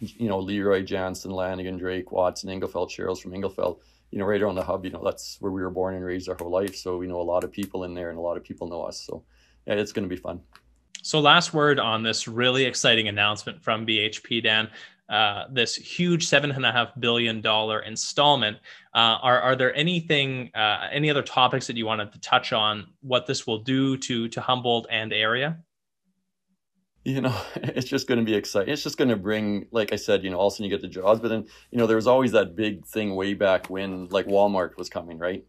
you 0.00 0.28
know 0.28 0.38
leroy 0.38 0.82
jansen 0.82 1.30
lanigan 1.30 1.76
drake 1.76 2.12
watson 2.12 2.50
Englefeld 2.50 2.90
cheryl's 2.90 3.20
from 3.20 3.32
Englefeld 3.32 3.78
you 4.10 4.18
know 4.18 4.24
right 4.24 4.42
around 4.42 4.54
the 4.54 4.62
hub 4.62 4.84
you 4.84 4.90
know 4.90 5.02
that's 5.04 5.36
where 5.40 5.52
we 5.52 5.62
were 5.62 5.70
born 5.70 5.94
and 5.94 6.04
raised 6.04 6.28
our 6.28 6.36
whole 6.36 6.50
life 6.50 6.76
so 6.76 6.96
we 6.96 7.06
know 7.06 7.20
a 7.20 7.22
lot 7.22 7.44
of 7.44 7.52
people 7.52 7.84
in 7.84 7.94
there 7.94 8.10
and 8.10 8.18
a 8.18 8.22
lot 8.22 8.36
of 8.36 8.44
people 8.44 8.68
know 8.68 8.82
us 8.82 9.00
so 9.00 9.24
it's 9.66 9.92
going 9.92 10.08
to 10.08 10.14
be 10.14 10.20
fun. 10.20 10.40
So, 11.02 11.20
last 11.20 11.54
word 11.54 11.78
on 11.78 12.02
this 12.02 12.26
really 12.26 12.64
exciting 12.64 13.08
announcement 13.08 13.62
from 13.62 13.86
BHP, 13.86 14.42
Dan. 14.42 14.68
Uh, 15.08 15.44
this 15.52 15.76
huge 15.76 16.26
seven 16.26 16.50
and 16.50 16.66
a 16.66 16.72
half 16.72 16.88
billion 16.98 17.40
dollar 17.40 17.80
installment. 17.80 18.56
Uh, 18.92 19.18
are 19.22 19.40
are 19.40 19.54
there 19.54 19.72
anything, 19.76 20.50
uh, 20.54 20.88
any 20.90 21.10
other 21.10 21.22
topics 21.22 21.68
that 21.68 21.76
you 21.76 21.86
wanted 21.86 22.12
to 22.12 22.20
touch 22.20 22.52
on? 22.52 22.88
What 23.02 23.24
this 23.26 23.46
will 23.46 23.60
do 23.60 23.96
to 23.98 24.28
to 24.28 24.40
Humboldt 24.40 24.88
and 24.90 25.12
area? 25.12 25.58
You 27.04 27.20
know, 27.20 27.40
it's 27.54 27.86
just 27.86 28.08
going 28.08 28.18
to 28.18 28.24
be 28.24 28.34
exciting. 28.34 28.72
It's 28.72 28.82
just 28.82 28.98
going 28.98 29.10
to 29.10 29.16
bring, 29.16 29.68
like 29.70 29.92
I 29.92 29.96
said, 29.96 30.24
you 30.24 30.30
know, 30.30 30.38
all 30.38 30.48
of 30.48 30.54
a 30.54 30.56
sudden 30.56 30.64
you 30.64 30.76
get 30.76 30.82
the 30.82 30.88
jobs. 30.88 31.20
But 31.20 31.28
then, 31.28 31.46
you 31.70 31.78
know, 31.78 31.86
there 31.86 31.94
was 31.94 32.08
always 32.08 32.32
that 32.32 32.56
big 32.56 32.84
thing 32.84 33.14
way 33.14 33.32
back 33.34 33.70
when, 33.70 34.08
like 34.08 34.26
Walmart 34.26 34.76
was 34.76 34.88
coming, 34.88 35.18
right? 35.18 35.44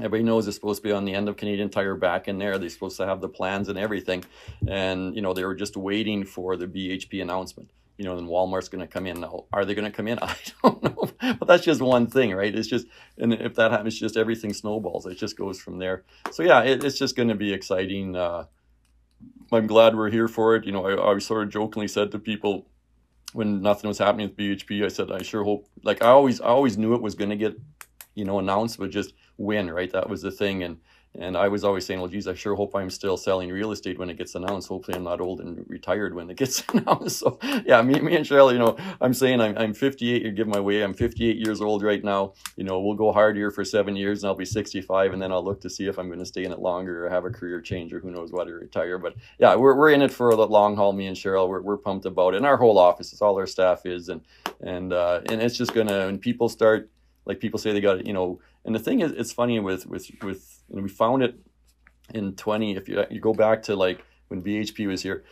Everybody 0.00 0.22
knows 0.22 0.46
it's 0.48 0.56
supposed 0.56 0.82
to 0.82 0.88
be 0.88 0.92
on 0.92 1.04
the 1.04 1.14
end 1.14 1.28
of 1.28 1.36
Canadian 1.36 1.68
Tire 1.68 1.94
back 1.94 2.28
in 2.28 2.38
there. 2.38 2.58
They're 2.58 2.68
supposed 2.68 2.96
to 2.96 3.06
have 3.06 3.20
the 3.20 3.28
plans 3.28 3.68
and 3.68 3.78
everything. 3.78 4.24
And, 4.66 5.14
you 5.14 5.22
know, 5.22 5.32
they 5.32 5.44
were 5.44 5.54
just 5.54 5.76
waiting 5.76 6.24
for 6.24 6.56
the 6.56 6.66
BHP 6.66 7.20
announcement. 7.22 7.70
You 7.98 8.06
know, 8.06 8.16
then 8.16 8.26
Walmart's 8.26 8.70
going 8.70 8.80
to 8.80 8.86
come 8.86 9.06
in. 9.06 9.20
Now, 9.20 9.44
are 9.52 9.64
they 9.64 9.74
going 9.74 9.90
to 9.90 9.94
come 9.94 10.08
in? 10.08 10.18
I 10.22 10.34
don't 10.62 10.82
know. 10.82 11.10
But 11.38 11.46
that's 11.46 11.64
just 11.64 11.82
one 11.82 12.06
thing, 12.06 12.32
right? 12.34 12.54
It's 12.54 12.68
just, 12.68 12.86
and 13.18 13.34
if 13.34 13.54
that 13.56 13.72
happens, 13.72 13.98
just 13.98 14.16
everything 14.16 14.54
snowballs. 14.54 15.06
It 15.06 15.16
just 15.16 15.36
goes 15.36 15.60
from 15.60 15.78
there. 15.78 16.04
So, 16.30 16.42
yeah, 16.42 16.62
it, 16.62 16.82
it's 16.82 16.98
just 16.98 17.14
going 17.14 17.28
to 17.28 17.34
be 17.34 17.52
exciting. 17.52 18.16
Uh, 18.16 18.44
I'm 19.52 19.66
glad 19.66 19.94
we're 19.94 20.10
here 20.10 20.28
for 20.28 20.56
it. 20.56 20.64
You 20.64 20.72
know, 20.72 20.86
I, 20.86 21.12
I 21.14 21.18
sort 21.18 21.42
of 21.42 21.50
jokingly 21.50 21.88
said 21.88 22.10
to 22.12 22.18
people 22.18 22.66
when 23.32 23.60
nothing 23.60 23.86
was 23.86 23.98
happening 23.98 24.28
with 24.28 24.36
BHP, 24.36 24.84
I 24.84 24.88
said, 24.88 25.12
I 25.12 25.22
sure 25.22 25.44
hope, 25.44 25.68
like 25.84 26.02
I 26.02 26.08
always, 26.08 26.40
I 26.40 26.46
always 26.46 26.76
knew 26.76 26.94
it 26.94 27.02
was 27.02 27.14
going 27.14 27.30
to 27.30 27.36
get 27.36 27.56
you 28.14 28.24
know, 28.24 28.38
announced, 28.38 28.78
but 28.78 28.90
just 28.90 29.14
win, 29.40 29.70
right? 29.70 29.90
That 29.90 30.08
was 30.08 30.22
the 30.22 30.30
thing. 30.30 30.62
And 30.62 30.78
and 31.18 31.36
I 31.36 31.48
was 31.48 31.64
always 31.64 31.84
saying, 31.84 31.98
well, 31.98 32.08
geez, 32.08 32.28
I 32.28 32.34
sure 32.34 32.54
hope 32.54 32.76
I'm 32.76 32.88
still 32.88 33.16
selling 33.16 33.50
real 33.50 33.72
estate 33.72 33.98
when 33.98 34.10
it 34.10 34.16
gets 34.16 34.36
announced. 34.36 34.68
Hopefully, 34.68 34.96
I'm 34.96 35.02
not 35.02 35.20
old 35.20 35.40
and 35.40 35.64
retired 35.68 36.14
when 36.14 36.30
it 36.30 36.36
gets 36.36 36.62
announced. 36.72 37.18
So, 37.18 37.36
yeah, 37.66 37.82
me, 37.82 37.98
me 37.98 38.14
and 38.14 38.24
Cheryl, 38.24 38.52
you 38.52 38.60
know, 38.60 38.76
I'm 39.00 39.12
saying 39.12 39.40
I'm, 39.40 39.58
I'm 39.58 39.74
58. 39.74 40.22
You 40.22 40.30
give 40.30 40.46
my 40.46 40.60
way. 40.60 40.82
I'm 40.82 40.94
58 40.94 41.36
years 41.36 41.60
old 41.60 41.82
right 41.82 42.04
now. 42.04 42.34
You 42.56 42.62
know, 42.62 42.78
we'll 42.78 42.94
go 42.94 43.10
hard 43.10 43.34
here 43.34 43.50
for 43.50 43.64
seven 43.64 43.96
years, 43.96 44.22
and 44.22 44.28
I'll 44.28 44.36
be 44.36 44.44
65, 44.44 45.12
and 45.12 45.20
then 45.20 45.32
I'll 45.32 45.44
look 45.44 45.60
to 45.62 45.70
see 45.70 45.88
if 45.88 45.98
I'm 45.98 46.06
going 46.06 46.20
to 46.20 46.24
stay 46.24 46.44
in 46.44 46.52
it 46.52 46.60
longer 46.60 47.04
or 47.04 47.10
have 47.10 47.24
a 47.24 47.30
career 47.30 47.60
change 47.60 47.92
or 47.92 47.98
who 47.98 48.12
knows 48.12 48.30
what 48.30 48.48
or 48.48 48.60
retire. 48.60 48.96
But 48.96 49.16
yeah, 49.40 49.56
we're, 49.56 49.74
we're 49.74 49.90
in 49.90 50.02
it 50.02 50.12
for 50.12 50.36
the 50.36 50.46
long 50.46 50.76
haul. 50.76 50.92
Me 50.92 51.08
and 51.08 51.16
Cheryl, 51.16 51.48
we're, 51.48 51.60
we're 51.60 51.76
pumped 51.76 52.06
about 52.06 52.34
it. 52.34 52.36
And 52.36 52.46
our 52.46 52.56
whole 52.56 52.78
office, 52.78 53.12
it's 53.12 53.20
all 53.20 53.36
our 53.36 53.48
staff 53.48 53.84
is, 53.84 54.10
and 54.10 54.20
and 54.60 54.92
uh, 54.92 55.22
and 55.26 55.42
it's 55.42 55.58
just 55.58 55.74
gonna 55.74 56.06
when 56.06 56.18
people 56.18 56.48
start 56.48 56.88
like 57.26 57.40
people 57.40 57.58
say 57.58 57.72
they 57.72 57.80
got 57.80 58.00
it, 58.00 58.06
you 58.06 58.12
know. 58.12 58.40
And 58.64 58.74
the 58.74 58.78
thing 58.78 59.00
is, 59.00 59.12
it's 59.12 59.32
funny 59.32 59.58
with 59.60 59.86
with 59.86 60.10
with 60.22 60.62
and 60.70 60.82
we 60.82 60.88
found 60.88 61.22
it 61.22 61.34
in 62.14 62.34
20 62.34 62.76
if 62.76 62.88
you, 62.88 63.04
you 63.10 63.20
go 63.20 63.32
back 63.32 63.62
to 63.62 63.76
like 63.76 64.04
when 64.28 64.42
BHP 64.42 64.86
was 64.86 65.02
here 65.02 65.24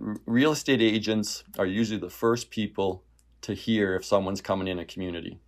r- 0.00 0.16
real 0.26 0.52
estate 0.52 0.80
agents 0.80 1.44
are 1.58 1.66
usually 1.66 1.98
the 1.98 2.10
first 2.10 2.50
people 2.50 3.04
to 3.42 3.54
hear 3.54 3.94
if 3.96 4.04
someone's 4.04 4.40
coming 4.40 4.68
in 4.68 4.78
a 4.78 4.84
community 4.84 5.40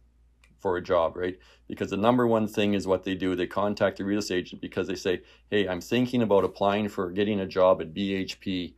for 0.58 0.76
a 0.76 0.82
job 0.82 1.16
right 1.16 1.38
because 1.68 1.90
the 1.90 1.96
number 1.96 2.26
one 2.26 2.48
thing 2.48 2.74
is 2.74 2.86
what 2.86 3.04
they 3.04 3.14
do 3.14 3.36
they 3.36 3.46
contact 3.46 3.98
the 3.98 4.04
real 4.04 4.18
estate 4.18 4.38
agent 4.38 4.62
because 4.62 4.86
they 4.86 4.94
say 4.94 5.20
hey 5.50 5.68
i'm 5.68 5.80
thinking 5.80 6.22
about 6.22 6.44
applying 6.44 6.88
for 6.88 7.10
getting 7.10 7.40
a 7.40 7.46
job 7.46 7.82
at 7.82 7.92
bhp 7.92 8.72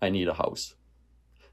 i 0.00 0.08
need 0.08 0.28
a 0.28 0.34
house 0.34 0.74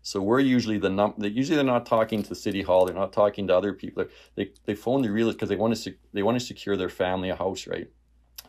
so 0.04 0.22
we're 0.22 0.42
usually 0.42 0.78
the 0.78 0.90
num. 0.90 1.14
They, 1.18 1.30
usually 1.30 1.56
they're 1.56 1.66
not 1.66 1.86
talking 1.86 2.22
to 2.24 2.36
city 2.36 2.62
hall. 2.62 2.86
They're 2.86 2.94
not 2.94 3.14
talking 3.14 3.48
to 3.48 3.56
other 3.56 3.72
people. 3.72 4.06
They 4.36 4.52
they 4.66 4.76
phone 4.76 5.02
the 5.02 5.10
real 5.10 5.32
because 5.32 5.48
they 5.48 5.56
want 5.56 5.74
to 5.74 5.80
sec- 5.82 6.04
they 6.12 6.24
want 6.24 6.38
to 6.38 6.46
secure 6.46 6.76
their 6.76 6.90
family 6.90 7.30
a 7.30 7.36
house, 7.38 7.66
right? 7.68 7.88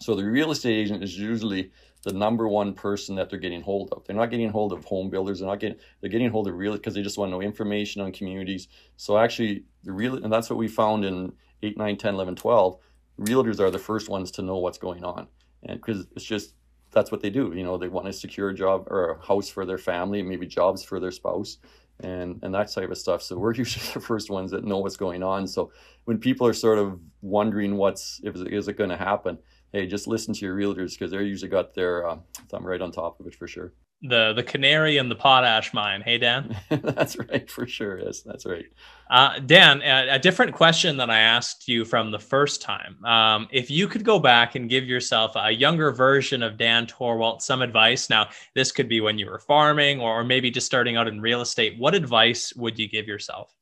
So 0.00 0.16
the 0.16 0.24
real 0.24 0.50
estate 0.50 0.74
agent 0.74 1.04
is 1.04 1.16
usually 1.16 1.70
the 2.02 2.12
number 2.12 2.48
one 2.48 2.74
person 2.74 3.14
that 3.14 3.30
they're 3.30 3.38
getting 3.38 3.62
hold 3.62 3.90
of. 3.92 4.04
They're 4.04 4.16
not 4.16 4.30
getting 4.30 4.50
hold 4.50 4.72
of 4.72 4.84
home 4.84 5.10
builders. 5.10 5.38
They're 5.38 5.48
not 5.48 5.60
getting 5.60 5.78
they're 6.00 6.10
getting 6.10 6.30
hold 6.30 6.48
of 6.48 6.56
real 6.56 6.72
because 6.72 6.94
they 6.94 7.02
just 7.02 7.18
want 7.18 7.30
to 7.30 7.36
know 7.36 7.40
information 7.40 8.02
on 8.02 8.10
communities. 8.10 8.66
So 8.96 9.16
actually 9.16 9.62
the 9.84 9.92
real 9.92 10.22
and 10.22 10.32
that's 10.32 10.50
what 10.50 10.58
we 10.58 10.66
found 10.66 11.04
in 11.04 11.32
8, 11.62 11.78
9, 11.78 11.96
10, 11.96 12.14
11, 12.14 12.34
12. 12.34 12.78
Realtors 13.20 13.60
are 13.60 13.70
the 13.70 13.78
first 13.78 14.08
ones 14.08 14.32
to 14.32 14.42
know 14.42 14.58
what's 14.58 14.78
going 14.78 15.04
on. 15.04 15.28
And 15.62 15.80
because 15.80 16.06
it's 16.16 16.24
just 16.24 16.54
that's 16.94 17.10
what 17.10 17.20
they 17.20 17.30
do. 17.30 17.52
You 17.54 17.64
know, 17.64 17.76
they 17.76 17.88
want 17.88 18.06
to 18.06 18.12
secure 18.12 18.50
a 18.50 18.54
job 18.54 18.86
or 18.88 19.10
a 19.12 19.26
house 19.26 19.48
for 19.48 19.66
their 19.66 19.78
family, 19.78 20.22
maybe 20.22 20.46
jobs 20.46 20.82
for 20.82 21.00
their 21.00 21.10
spouse 21.10 21.58
and 22.00 22.40
and 22.42 22.54
that 22.54 22.72
type 22.72 22.90
of 22.90 22.98
stuff. 22.98 23.22
So 23.22 23.38
we're 23.42 23.54
usually 23.54 23.92
the 23.92 24.00
first 24.00 24.30
ones 24.30 24.50
that 24.50 24.64
know 24.64 24.78
what's 24.78 24.96
going 24.96 25.22
on. 25.22 25.46
So 25.46 25.72
when 26.04 26.18
people 26.18 26.46
are 26.46 26.54
sort 26.54 26.78
of 26.78 27.00
wondering 27.22 27.76
what's 27.76 28.20
if 28.24 28.36
is 28.36 28.68
it 28.68 28.76
going 28.76 28.90
to 28.90 28.96
happen, 28.96 29.38
hey, 29.72 29.86
just 29.86 30.06
listen 30.06 30.34
to 30.34 30.46
your 30.46 30.56
realtors 30.56 30.92
because 30.92 31.10
they're 31.10 31.22
usually 31.22 31.50
got 31.50 31.74
their 31.74 32.08
uh, 32.08 32.18
thumb 32.48 32.66
right 32.66 32.80
on 32.80 32.92
top 32.92 33.20
of 33.20 33.26
it 33.26 33.34
for 33.34 33.46
sure. 33.46 33.72
The 34.06 34.32
the 34.34 34.42
canary 34.42 34.98
and 34.98 35.10
the 35.10 35.14
potash 35.14 35.72
mine. 35.72 36.02
Hey, 36.02 36.18
Dan. 36.18 36.56
that's 36.68 37.16
right, 37.16 37.50
for 37.50 37.66
sure. 37.66 37.98
Yes, 37.98 38.20
that's 38.20 38.46
right. 38.46 38.66
Uh, 39.10 39.38
Dan, 39.40 39.82
a, 39.82 40.14
a, 40.14 40.18
different 40.18 40.54
question 40.54 40.96
than 40.96 41.10
I 41.10 41.20
asked 41.20 41.68
you 41.68 41.84
from 41.84 42.10
the 42.10 42.18
first 42.18 42.62
time. 42.62 43.02
Um, 43.04 43.48
if 43.50 43.70
you 43.70 43.86
could 43.86 44.04
go 44.04 44.18
back 44.18 44.54
and 44.54 44.68
give 44.68 44.84
yourself 44.84 45.32
a 45.36 45.50
younger 45.50 45.92
version 45.92 46.42
of 46.42 46.56
Dan 46.56 46.86
Torwalt 46.86 47.42
some 47.42 47.60
advice, 47.60 48.08
now 48.08 48.28
this 48.54 48.72
could 48.72 48.88
be 48.88 49.00
when 49.00 49.18
you 49.18 49.26
were 49.26 49.38
farming 49.38 50.00
or 50.00 50.24
maybe 50.24 50.50
just 50.50 50.66
starting 50.66 50.96
out 50.96 51.06
in 51.06 51.20
real 51.20 51.42
estate. 51.42 51.78
What 51.78 51.94
advice 51.94 52.54
would 52.56 52.78
you 52.78 52.88
give 52.88 53.06
yourself? 53.06 53.54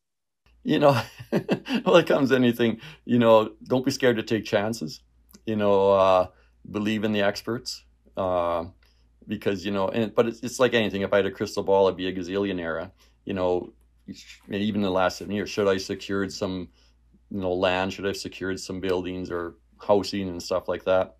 You 0.62 0.78
know, 0.78 1.02
well, 1.33 1.96
it 1.96 2.07
comes 2.07 2.31
to 2.31 2.37
anything. 2.37 2.81
You 3.05 3.18
know, 3.18 3.50
don't 3.64 3.85
be 3.85 3.90
scared 3.90 4.16
to 4.16 4.22
take 4.22 4.44
chances 4.44 5.00
you 5.46 5.57
know, 5.57 5.92
uh, 5.92 6.26
believe 6.70 7.05
in 7.05 7.12
the 7.12 7.22
experts. 7.22 7.85
Uh, 8.16 8.64
because, 9.27 9.65
you 9.65 9.73
know, 9.73 9.89
and, 9.89 10.15
but 10.15 10.27
it's, 10.27 10.41
it's 10.41 10.59
like 10.59 10.75
anything. 10.75 11.03
If 11.03 11.13
I 11.13 11.17
had 11.17 11.27
a 11.27 11.31
crystal 11.31 11.63
ball, 11.63 11.89
I'd 11.89 11.97
be 11.97 12.09
a 12.09 12.13
gazillionaire. 12.13 12.91
You 13.25 13.35
know, 13.35 13.73
even 14.51 14.77
in 14.77 14.83
the 14.83 14.91
last 14.91 15.19
seven 15.19 15.35
years, 15.35 15.51
should 15.51 15.69
I 15.69 15.77
secured 15.77 16.33
some, 16.33 16.69
you 17.31 17.41
know, 17.41 17.53
land? 17.53 17.93
Should 17.93 18.05
I 18.05 18.09
have 18.09 18.17
secured 18.17 18.59
some 18.61 18.81
buildings 18.81 19.31
or 19.31 19.55
housing 19.81 20.29
and 20.29 20.43
stuff 20.43 20.69
like 20.69 20.85
that? 20.85 21.17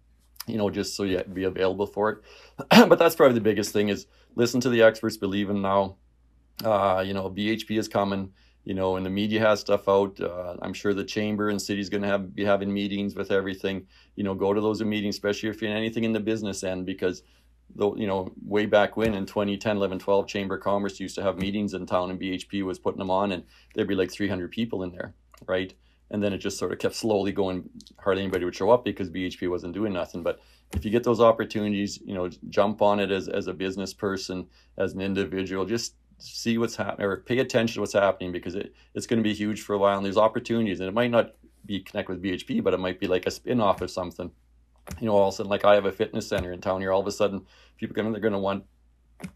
You 0.47 0.59
know, 0.59 0.71
just 0.71 0.97
so 0.97 1.05
you 1.05 1.23
be 1.33 1.45
available 1.45 1.87
for 1.87 2.11
it. 2.11 2.19
but 2.89 2.99
that's 2.99 3.15
probably 3.15 3.35
the 3.35 3.41
biggest 3.41 3.73
thing 3.73 3.89
is 3.89 4.07
listen 4.35 4.61
to 4.61 4.69
the 4.69 4.83
experts, 4.83 5.17
believe 5.17 5.51
in 5.51 5.63
now. 5.63 5.97
Uh, 6.65 7.03
you 7.07 7.15
know, 7.15 7.31
BHP 7.31 7.79
is 7.79 7.89
coming 7.89 8.33
you 8.65 8.75
know, 8.75 8.97
and 8.97 9.05
the 9.05 9.11
media 9.11 9.41
has 9.41 9.61
stuff 9.61 9.89
out. 9.89 10.21
Uh, 10.21 10.57
I'm 10.63 10.73
sure 10.73 10.95
the 10.95 11.05
chamber 11.05 11.49
and 11.49 11.61
city's 11.61 11.89
going 11.89 12.03
to 12.03 12.09
have 12.09 12.35
be 12.35 12.45
having 12.45 12.73
meetings 12.73 13.15
with 13.15 13.33
everything. 13.33 13.87
You 14.15 14.25
know, 14.25 14.35
go 14.35 14.53
to 14.55 14.61
those 14.61 14.83
meetings, 14.83 15.17
especially 15.17 15.49
if 15.49 15.61
you're 15.61 15.71
in 15.71 15.77
anything 15.77 16.05
in 16.05 16.13
the 16.13 16.21
business 16.21 16.63
end, 16.63 16.87
because 16.87 17.23
though 17.75 17.97
you 17.97 18.07
know 18.07 18.33
way 18.45 18.67
back 18.67 18.97
when 18.97 19.15
in 19.15 19.27
2010 19.27 19.77
11 19.77 19.99
12 19.99 20.27
chamber 20.27 20.57
of 20.57 20.63
commerce 20.63 21.01
used 21.01 21.15
to 21.15 21.23
have 21.23 21.39
meetings 21.39 21.75
in 21.75 21.87
town 21.87 22.11
and 22.11 22.21
bhp 22.21 22.63
was 22.63 22.79
putting 22.79 22.99
them 22.99 23.11
on 23.11 23.33
and 23.33 23.45
there'd 23.75 23.89
be 23.89 23.95
like 23.95 24.11
300 24.11 24.51
people 24.51 24.83
in 24.83 24.93
there 24.93 25.15
right 25.47 25.75
and 26.11 26.23
then 26.23 26.33
it 26.33 26.39
just 26.39 26.59
sort 26.59 26.73
of 26.73 26.79
kept 26.79 26.95
slowly 26.95 27.33
going 27.33 27.69
hardly 27.99 28.23
anybody 28.23 28.45
would 28.45 28.55
show 28.55 28.71
up 28.71 28.85
because 28.85 29.11
bhp 29.11 29.49
wasn't 29.49 29.75
doing 29.75 29.93
nothing 29.93 30.23
but 30.23 30.41
if 30.75 30.85
you 30.85 30.91
get 30.91 31.05
those 31.05 31.21
opportunities 31.21 31.99
you 32.05 32.15
know 32.15 32.29
jump 32.49 32.83
on 32.83 33.01
it 33.01 33.11
as, 33.11 33.29
as 33.29 33.47
a 33.47 33.55
business 33.55 33.93
person 33.93 34.47
as 34.79 34.95
an 34.95 35.01
individual 35.01 35.65
just 35.65 35.95
see 36.19 36.57
what's 36.57 36.77
happening 36.77 37.07
or 37.07 37.17
pay 37.17 37.39
attention 37.39 37.75
to 37.75 37.81
what's 37.81 37.93
happening 37.95 38.31
because 38.31 38.55
it, 38.55 38.73
it's 38.95 39.07
going 39.07 39.19
to 39.19 39.29
be 39.29 39.35
huge 39.35 39.63
for 39.63 39.75
a 39.75 39.79
while 39.79 39.97
and 39.97 40.07
there's 40.07 40.17
opportunities 40.17 40.79
and 40.79 40.89
it 40.89 40.95
might 40.95 41.11
not 41.11 41.33
be 41.65 41.81
connected 41.81 42.13
with 42.15 42.23
BHP, 42.23 42.63
but 42.63 42.75
it 42.75 42.81
might 42.81 43.01
be 43.01 43.07
like 43.07 43.27
a 43.27 43.31
spin-off 43.31 43.81
of 43.81 43.91
something. 43.91 44.31
You 45.01 45.07
know, 45.07 45.17
all 45.17 45.29
of 45.29 45.35
a 45.35 45.37
sudden, 45.37 45.51
like 45.51 45.65
I 45.65 45.75
have 45.75 45.85
a 45.85 45.93
fitness 45.93 46.29
center 46.29 46.53
in 46.53 46.61
town 46.61 46.81
here, 46.81 46.93
all 46.93 47.01
of 47.01 47.07
a 47.07 47.13
sudden 47.13 47.47
people 47.77 47.95
come 47.95 48.07
in, 48.07 48.13
they're 48.13 48.21
going 48.21 48.33
to 48.33 48.39
want 48.39 48.65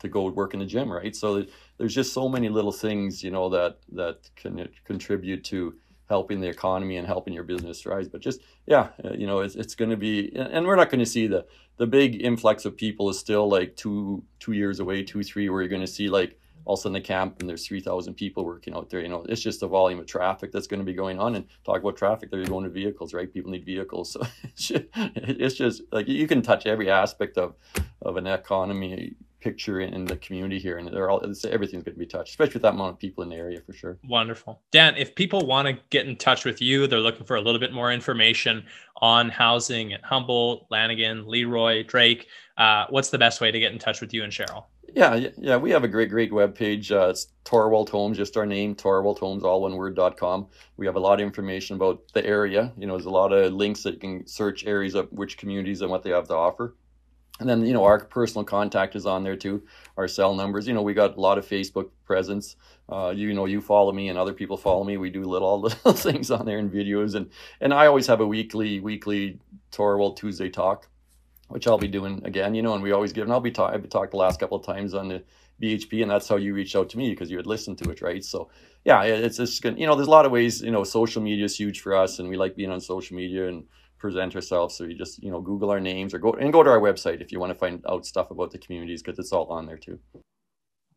to 0.01 0.09
go 0.09 0.29
work 0.29 0.55
in 0.55 0.61
the 0.61 0.67
gym, 0.67 0.91
right? 0.91 1.15
So 1.15 1.45
there's 1.79 1.95
just 1.95 2.13
so 2.13 2.29
many 2.29 2.49
little 2.49 2.73
things, 2.73 3.23
you 3.23 3.31
know, 3.31 3.49
that, 3.51 3.79
that 3.93 4.29
can 4.35 4.69
contribute 4.85 5.45
to 5.45 5.75
helping 6.09 6.41
the 6.41 6.49
economy 6.49 6.97
and 6.97 7.07
helping 7.07 7.35
your 7.35 7.45
business 7.45 7.87
rise. 7.87 8.09
But 8.09 8.21
just, 8.21 8.41
yeah, 8.67 8.89
uh, 9.05 9.13
you 9.13 9.27
know, 9.27 9.41
it's, 9.41 9.57
it's 9.57 9.75
going 9.75 9.91
to 9.91 9.97
be, 9.97 10.33
and 10.37 10.67
we're 10.67 10.77
not 10.77 10.91
going 10.91 11.01
to 11.01 11.07
see 11.07 11.27
the, 11.27 11.47
the 11.79 11.87
big 11.87 12.23
influx 12.23 12.65
of 12.65 12.77
people 12.77 13.11
is 13.11 13.19
still 13.19 13.49
like 13.49 13.77
two, 13.77 14.25
two 14.39 14.53
years 14.53 14.81
away, 14.81 15.03
two, 15.03 15.23
three, 15.23 15.49
where 15.49 15.63
you're 15.63 15.69
going 15.69 15.81
to 15.81 15.87
see 15.87 16.09
like, 16.09 16.39
all 16.67 16.75
of 16.75 16.81
a 16.81 16.83
sudden 16.83 16.95
the 16.95 17.01
camp 17.01 17.37
and 17.41 17.49
there's 17.49 17.67
3,000 17.67 18.15
people 18.15 18.45
working 18.45 18.75
out 18.75 18.91
there. 18.91 19.01
You 19.01 19.09
know, 19.09 19.25
it's 19.29 19.41
just 19.41 19.61
the 19.61 19.69
volume 19.69 20.01
of 20.01 20.07
traffic 20.07 20.53
that's 20.53 20.67
going 20.67 20.81
to 20.81 20.85
be 20.85 20.93
going 20.93 21.19
on. 21.19 21.37
And 21.37 21.47
talk 21.65 21.81
about 21.81 21.97
traffic, 21.97 22.31
they're 22.31 22.45
going 22.45 22.65
to 22.65 22.71
vehicles, 22.71 23.15
right? 23.15 23.33
People 23.33 23.53
need 23.53 23.65
vehicles. 23.65 24.17
So 24.27 24.27
it's 24.45 24.69
just, 24.69 24.85
it's 24.95 25.55
just 25.55 25.83
like 25.93 26.09
you 26.09 26.27
can 26.27 26.43
touch 26.43 26.67
every 26.67 26.91
aspect 26.91 27.37
of, 27.39 27.55
of 28.03 28.17
an 28.17 28.27
economy 28.27 29.17
picture 29.41 29.81
in 29.81 30.05
the 30.07 30.17
community 30.17 30.59
here 30.59 30.79
and 30.79 30.89
they're 30.89 31.11
all 31.11 31.23
everything's 31.45 31.85
going 31.85 31.95
to 31.95 31.99
be 31.99 32.07
touched 32.07 32.31
especially 32.31 32.55
with 32.55 32.63
that 32.63 32.75
amount 32.75 32.95
of 32.95 32.99
people 32.99 33.23
in 33.23 33.29
the 33.29 33.37
area 33.37 33.61
for 33.61 33.73
sure 33.73 33.99
wonderful 34.09 34.61
dan 34.73 34.97
if 34.97 35.15
people 35.15 35.47
want 35.47 35.69
to 35.69 35.79
get 35.91 36.07
in 36.07 36.17
touch 36.17 36.45
with 36.45 36.61
you 36.61 36.87
they're 36.87 36.99
looking 36.99 37.25
for 37.25 37.37
a 37.37 37.41
little 37.41 37.61
bit 37.61 37.73
more 37.73 37.93
information 37.93 38.65
on 39.03 39.29
housing 39.29 39.93
at 39.93 40.03
humboldt 40.03 40.67
lanigan 40.71 41.27
leroy 41.29 41.85
drake 41.85 42.27
uh, 42.57 42.87
what's 42.89 43.11
the 43.11 43.19
best 43.19 43.41
way 43.41 43.51
to 43.51 43.61
get 43.61 43.73
in 43.73 43.79
touch 43.79 44.01
with 44.01 44.13
you 44.13 44.25
and 44.25 44.33
cheryl 44.33 44.65
yeah, 44.97 45.29
yeah, 45.37 45.59
we 45.59 45.73
have 45.73 45.85
a 45.85 45.89
great, 45.89 46.09
great 46.09 46.33
web 46.33 46.55
page. 46.55 46.91
Uh, 46.91 47.09
it's 47.11 47.27
Torwalt 47.45 47.91
Homes, 47.91 48.17
just 48.17 48.35
our 48.39 48.47
name, 48.47 48.75
Torwalt 48.75 49.19
Homes, 49.19 49.45
all 49.45 49.61
one 49.61 49.77
word 49.77 49.95
word.com. 49.99 50.47
We 50.79 50.87
have 50.87 50.97
a 50.97 51.01
lot 51.01 51.21
of 51.21 51.27
information 51.27 51.77
about 51.77 52.01
the 52.15 52.25
area. 52.25 52.73
You 52.79 52.87
know, 52.87 52.95
there's 52.95 53.05
a 53.05 53.11
lot 53.11 53.31
of 53.31 53.53
links 53.53 53.83
that 53.83 53.93
you 53.93 54.01
can 54.01 54.27
search 54.27 54.65
areas 54.65 54.95
of 54.95 55.13
which 55.13 55.37
communities 55.37 55.83
and 55.83 55.91
what 55.91 56.03
they 56.03 56.09
have 56.09 56.29
to 56.29 56.35
offer. 56.35 56.77
And 57.41 57.47
then, 57.47 57.67
you 57.67 57.75
know, 57.75 57.85
our 57.85 58.07
personal 58.07 58.43
contact 58.43 58.97
is 58.97 59.05
on 59.05 59.23
there 59.23 59.37
too, 59.37 59.65
our 59.99 60.09
cell 60.09 60.35
numbers. 60.35 60.67
You 60.67 60.73
know, 60.73 60.81
we 60.81 60.95
got 60.95 61.19
a 61.19 61.21
lot 61.21 61.37
of 61.37 61.47
Facebook 61.47 61.91
presence. 62.07 62.57
Uh, 62.89 63.13
you, 63.15 63.35
know, 63.35 63.45
you 63.45 63.61
follow 63.61 63.93
me 63.93 64.09
and 64.09 64.19
other 64.19 64.33
people 64.33 64.57
follow 64.57 64.83
me. 64.83 64.97
We 64.97 65.11
do 65.11 65.25
little, 65.25 65.61
little 65.61 65.93
things 65.93 66.31
on 66.31 66.47
there 66.47 66.57
and 66.57 66.73
videos. 66.73 67.17
And, 67.17 67.29
and 67.61 67.75
I 67.75 67.87
always 67.87 68.07
have 68.07 68.21
a 68.21 68.27
weekly, 68.27 68.81
weekly 68.81 69.41
Torwalt 69.73 70.17
Tuesday 70.17 70.49
talk 70.49 70.89
which 71.49 71.67
I'll 71.67 71.79
be 71.79 71.89
doing 71.89 72.23
again, 72.25 72.55
you 72.55 72.63
know, 72.63 72.75
and 72.75 72.83
we 72.83 72.93
always 72.93 73.13
give, 73.13 73.25
and 73.25 73.33
I'll 73.33 73.41
be 73.41 73.51
talking, 73.51 73.75
I've 73.75 73.89
talked 73.89 74.11
the 74.13 74.17
last 74.17 74.41
couple 74.41 74.59
of 74.59 74.67
times 74.67 74.95
on 74.95 75.09
the 75.09 75.23
BHP, 75.61 76.03
and 76.03 76.11
that's 76.11 76.29
how 76.29 76.37
you 76.37 76.55
reached 76.55 76.77
out 76.77 76.91
to 76.91 76.99
me 76.99 77.11
because 77.11 77.31
you 77.31 77.37
had 77.37 77.47
listened 77.47 77.79
to 77.79 77.91
it, 77.91 78.03
right? 78.03 78.25
So, 78.25 78.51
yeah, 78.85 79.03
it's 79.03 79.39
just 79.39 79.63
good. 79.63 79.79
You 79.79 79.87
know, 79.87 79.95
there's 79.95 80.09
a 80.09 80.11
lot 80.11 80.27
of 80.27 80.33
ways, 80.33 80.61
you 80.61 80.71
know, 80.71 80.85
social 80.85 81.23
media 81.23 81.45
is 81.45 81.59
huge 81.59 81.81
for 81.81 81.95
us, 81.95 82.19
and 82.19 82.29
we 82.29 82.37
like 82.37 82.57
being 82.57 82.71
on 82.71 82.81
social 82.81 83.17
media 83.17 83.49
and 83.49 83.65
present 83.99 84.35
ourselves. 84.35 84.77
So 84.77 84.85
you 84.85 84.95
just, 84.95 85.23
you 85.23 85.31
know, 85.31 85.41
Google 85.41 85.71
our 85.71 85.81
names 85.81 86.13
or 86.13 86.19
go 86.19 86.33
and 86.33 86.53
go 86.53 86.63
to 86.63 86.71
our 86.71 86.81
website 86.81 87.21
if 87.21 87.33
you 87.33 87.41
want 87.41 87.51
to 87.51 87.59
find 87.59 87.83
out 87.89 88.05
stuff 88.05 88.31
about 88.31 88.51
the 88.51 88.59
communities 88.59 89.03
because 89.03 89.19
it's 89.19 89.33
all 89.33 89.47
on 89.47 89.67
there 89.67 89.79
too. 89.79 89.99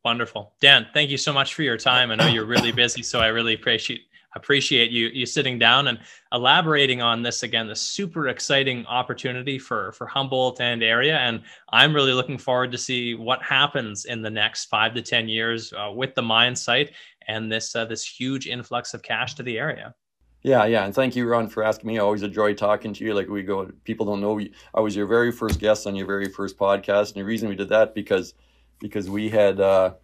Wonderful. 0.04 0.54
Dan, 0.62 0.88
thank 0.94 1.10
you 1.10 1.18
so 1.18 1.34
much 1.34 1.54
for 1.54 1.64
your 1.64 1.78
time. 1.78 2.12
I 2.12 2.16
know 2.16 2.28
you're 2.28 2.46
really 2.46 2.72
busy, 2.72 3.04
so 3.04 3.20
I 3.20 3.28
really 3.28 3.54
appreciate 3.54 4.02
appreciate 4.36 4.92
you 4.92 5.08
you 5.08 5.26
sitting 5.26 5.58
down 5.58 5.88
and 5.88 6.00
elaborating 6.34 7.02
on 7.02 7.22
this 7.22 7.44
again 7.44 7.68
this 7.68 7.82
super 7.82 8.28
exciting 8.28 8.86
opportunity 8.86 9.58
for 9.58 9.92
for 9.94 10.06
humboldt 10.06 10.62
and 10.62 10.84
area 10.84 11.18
and 11.18 11.42
i'm 11.72 11.94
really 11.94 12.14
looking 12.14 12.38
forward 12.38 12.72
to 12.72 12.78
see 12.78 13.16
what 13.16 13.42
happens 13.42 14.06
in 14.06 14.22
the 14.22 14.30
next 14.30 14.66
five 14.66 14.94
to 14.94 15.02
ten 15.02 15.28
years 15.28 15.74
uh, 15.74 15.92
with 15.92 16.14
the 16.16 16.22
mine 16.22 16.56
site 16.56 16.92
and 17.28 17.52
this 17.52 17.76
uh, 17.76 17.86
this 17.86 18.06
huge 18.06 18.48
influx 18.48 18.94
of 18.94 19.02
cash 19.02 19.36
to 19.36 19.44
the 19.44 19.58
area 19.58 19.94
Yeah, 20.42 20.66
yeah, 20.66 20.86
and 20.86 20.96
thank 20.96 21.18
you, 21.18 21.28
Ron, 21.28 21.50
for 21.50 21.64
asking 21.64 21.88
me. 21.90 21.98
I 21.98 22.02
always 22.02 22.24
enjoy 22.24 22.54
talking 22.54 22.94
to 22.94 23.04
you. 23.04 23.14
Like 23.14 23.28
we 23.28 23.44
go, 23.44 23.70
people 23.84 24.06
don't 24.06 24.22
know 24.22 24.40
I 24.74 24.80
was 24.80 24.96
your 24.96 25.06
very 25.06 25.34
first 25.34 25.60
guest 25.60 25.86
on 25.86 25.98
your 25.98 26.08
very 26.08 26.30
first 26.30 26.58
podcast, 26.58 27.08
and 27.10 27.16
the 27.16 27.26
reason 27.26 27.50
we 27.50 27.56
did 27.56 27.70
that 27.70 27.94
because 27.94 28.36
because 28.80 29.10
we 29.10 29.30
had 29.30 29.60
uh, 29.60 29.96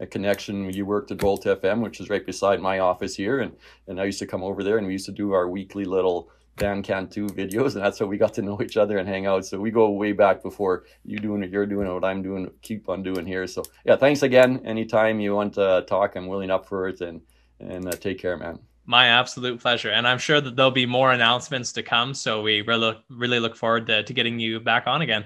a 0.00 0.06
connection. 0.06 0.72
You 0.72 0.86
worked 0.86 1.10
at 1.10 1.18
Bolt 1.18 1.44
FM, 1.44 1.80
which 1.80 2.00
is 2.00 2.10
right 2.10 2.24
beside 2.24 2.60
my 2.60 2.78
office 2.78 3.14
here, 3.14 3.40
and 3.40 3.52
and 3.88 4.00
I 4.00 4.04
used 4.04 4.18
to 4.20 4.26
come 4.26 4.42
over 4.42 4.62
there, 4.62 4.78
and 4.78 4.86
we 4.86 4.92
used 4.92 5.06
to 5.06 5.12
do 5.12 5.32
our 5.32 5.48
weekly 5.48 5.84
little 5.84 6.30
Dan 6.56 6.82
Cantu 6.82 7.28
videos, 7.28 7.74
and 7.74 7.84
that's 7.84 7.98
how 7.98 8.06
we 8.06 8.18
got 8.18 8.34
to 8.34 8.42
know 8.42 8.60
each 8.62 8.76
other 8.76 8.98
and 8.98 9.08
hang 9.08 9.26
out. 9.26 9.46
So 9.46 9.58
we 9.58 9.70
go 9.70 9.90
way 9.90 10.12
back 10.12 10.42
before 10.42 10.84
you 11.04 11.18
doing 11.18 11.40
what 11.40 11.50
you're 11.50 11.66
doing, 11.66 11.86
and 11.86 11.94
what 11.94 12.04
I'm 12.04 12.22
doing, 12.22 12.50
keep 12.62 12.88
on 12.88 13.02
doing 13.02 13.26
here. 13.26 13.46
So 13.46 13.62
yeah, 13.84 13.96
thanks 13.96 14.22
again. 14.22 14.60
Anytime 14.64 15.20
you 15.20 15.34
want 15.34 15.54
to 15.54 15.84
talk, 15.86 16.16
I'm 16.16 16.26
willing 16.26 16.50
up 16.50 16.66
for 16.66 16.88
it, 16.88 17.00
and 17.00 17.20
and 17.60 17.88
uh, 17.88 17.92
take 17.92 18.18
care, 18.18 18.36
man. 18.36 18.58
My 18.84 19.06
absolute 19.06 19.60
pleasure, 19.60 19.90
and 19.90 20.06
I'm 20.06 20.18
sure 20.18 20.40
that 20.40 20.56
there'll 20.56 20.72
be 20.72 20.86
more 20.86 21.12
announcements 21.12 21.72
to 21.72 21.82
come. 21.82 22.14
So 22.14 22.42
we 22.42 22.62
really 22.62 22.96
really 23.08 23.40
look 23.40 23.56
forward 23.56 23.86
to, 23.86 24.02
to 24.02 24.12
getting 24.12 24.38
you 24.38 24.60
back 24.60 24.86
on 24.86 25.02
again. 25.02 25.24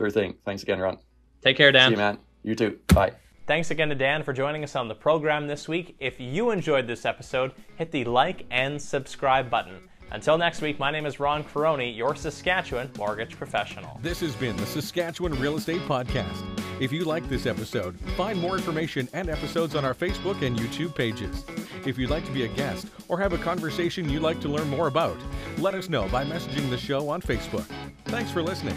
Sure 0.00 0.10
thing. 0.10 0.34
Thanks 0.44 0.62
again, 0.62 0.78
Ron. 0.78 0.98
Take 1.42 1.56
care, 1.56 1.72
Dan. 1.72 1.88
See 1.88 1.92
you, 1.92 1.98
man. 1.98 2.18
You 2.42 2.54
too. 2.54 2.78
Bye. 2.88 3.12
Thanks 3.46 3.70
again 3.70 3.90
to 3.90 3.94
Dan 3.94 4.24
for 4.24 4.32
joining 4.32 4.64
us 4.64 4.74
on 4.74 4.88
the 4.88 4.94
program 4.96 5.46
this 5.46 5.68
week. 5.68 5.94
If 6.00 6.18
you 6.18 6.50
enjoyed 6.50 6.88
this 6.88 7.04
episode, 7.04 7.52
hit 7.76 7.92
the 7.92 8.02
like 8.02 8.44
and 8.50 8.82
subscribe 8.82 9.48
button. 9.48 9.88
Until 10.10 10.36
next 10.36 10.62
week, 10.62 10.80
my 10.80 10.90
name 10.90 11.06
is 11.06 11.20
Ron 11.20 11.44
Caroni, 11.44 11.96
your 11.96 12.16
Saskatchewan 12.16 12.90
mortgage 12.98 13.36
professional. 13.36 14.00
This 14.02 14.18
has 14.18 14.34
been 14.34 14.56
the 14.56 14.66
Saskatchewan 14.66 15.38
Real 15.38 15.56
Estate 15.56 15.80
Podcast. 15.82 16.44
If 16.80 16.90
you 16.90 17.04
like 17.04 17.28
this 17.28 17.46
episode, 17.46 17.96
find 18.16 18.40
more 18.40 18.56
information 18.56 19.08
and 19.12 19.28
episodes 19.28 19.76
on 19.76 19.84
our 19.84 19.94
Facebook 19.94 20.42
and 20.42 20.58
YouTube 20.58 20.96
pages. 20.96 21.44
If 21.86 21.98
you'd 21.98 22.10
like 22.10 22.26
to 22.26 22.32
be 22.32 22.46
a 22.46 22.48
guest 22.48 22.88
or 23.06 23.20
have 23.20 23.32
a 23.32 23.38
conversation 23.38 24.10
you'd 24.10 24.22
like 24.22 24.40
to 24.40 24.48
learn 24.48 24.68
more 24.68 24.88
about, 24.88 25.16
let 25.58 25.74
us 25.74 25.88
know 25.88 26.08
by 26.08 26.24
messaging 26.24 26.68
the 26.68 26.78
show 26.78 27.08
on 27.08 27.22
Facebook. 27.22 27.66
Thanks 28.06 28.32
for 28.32 28.42
listening. 28.42 28.76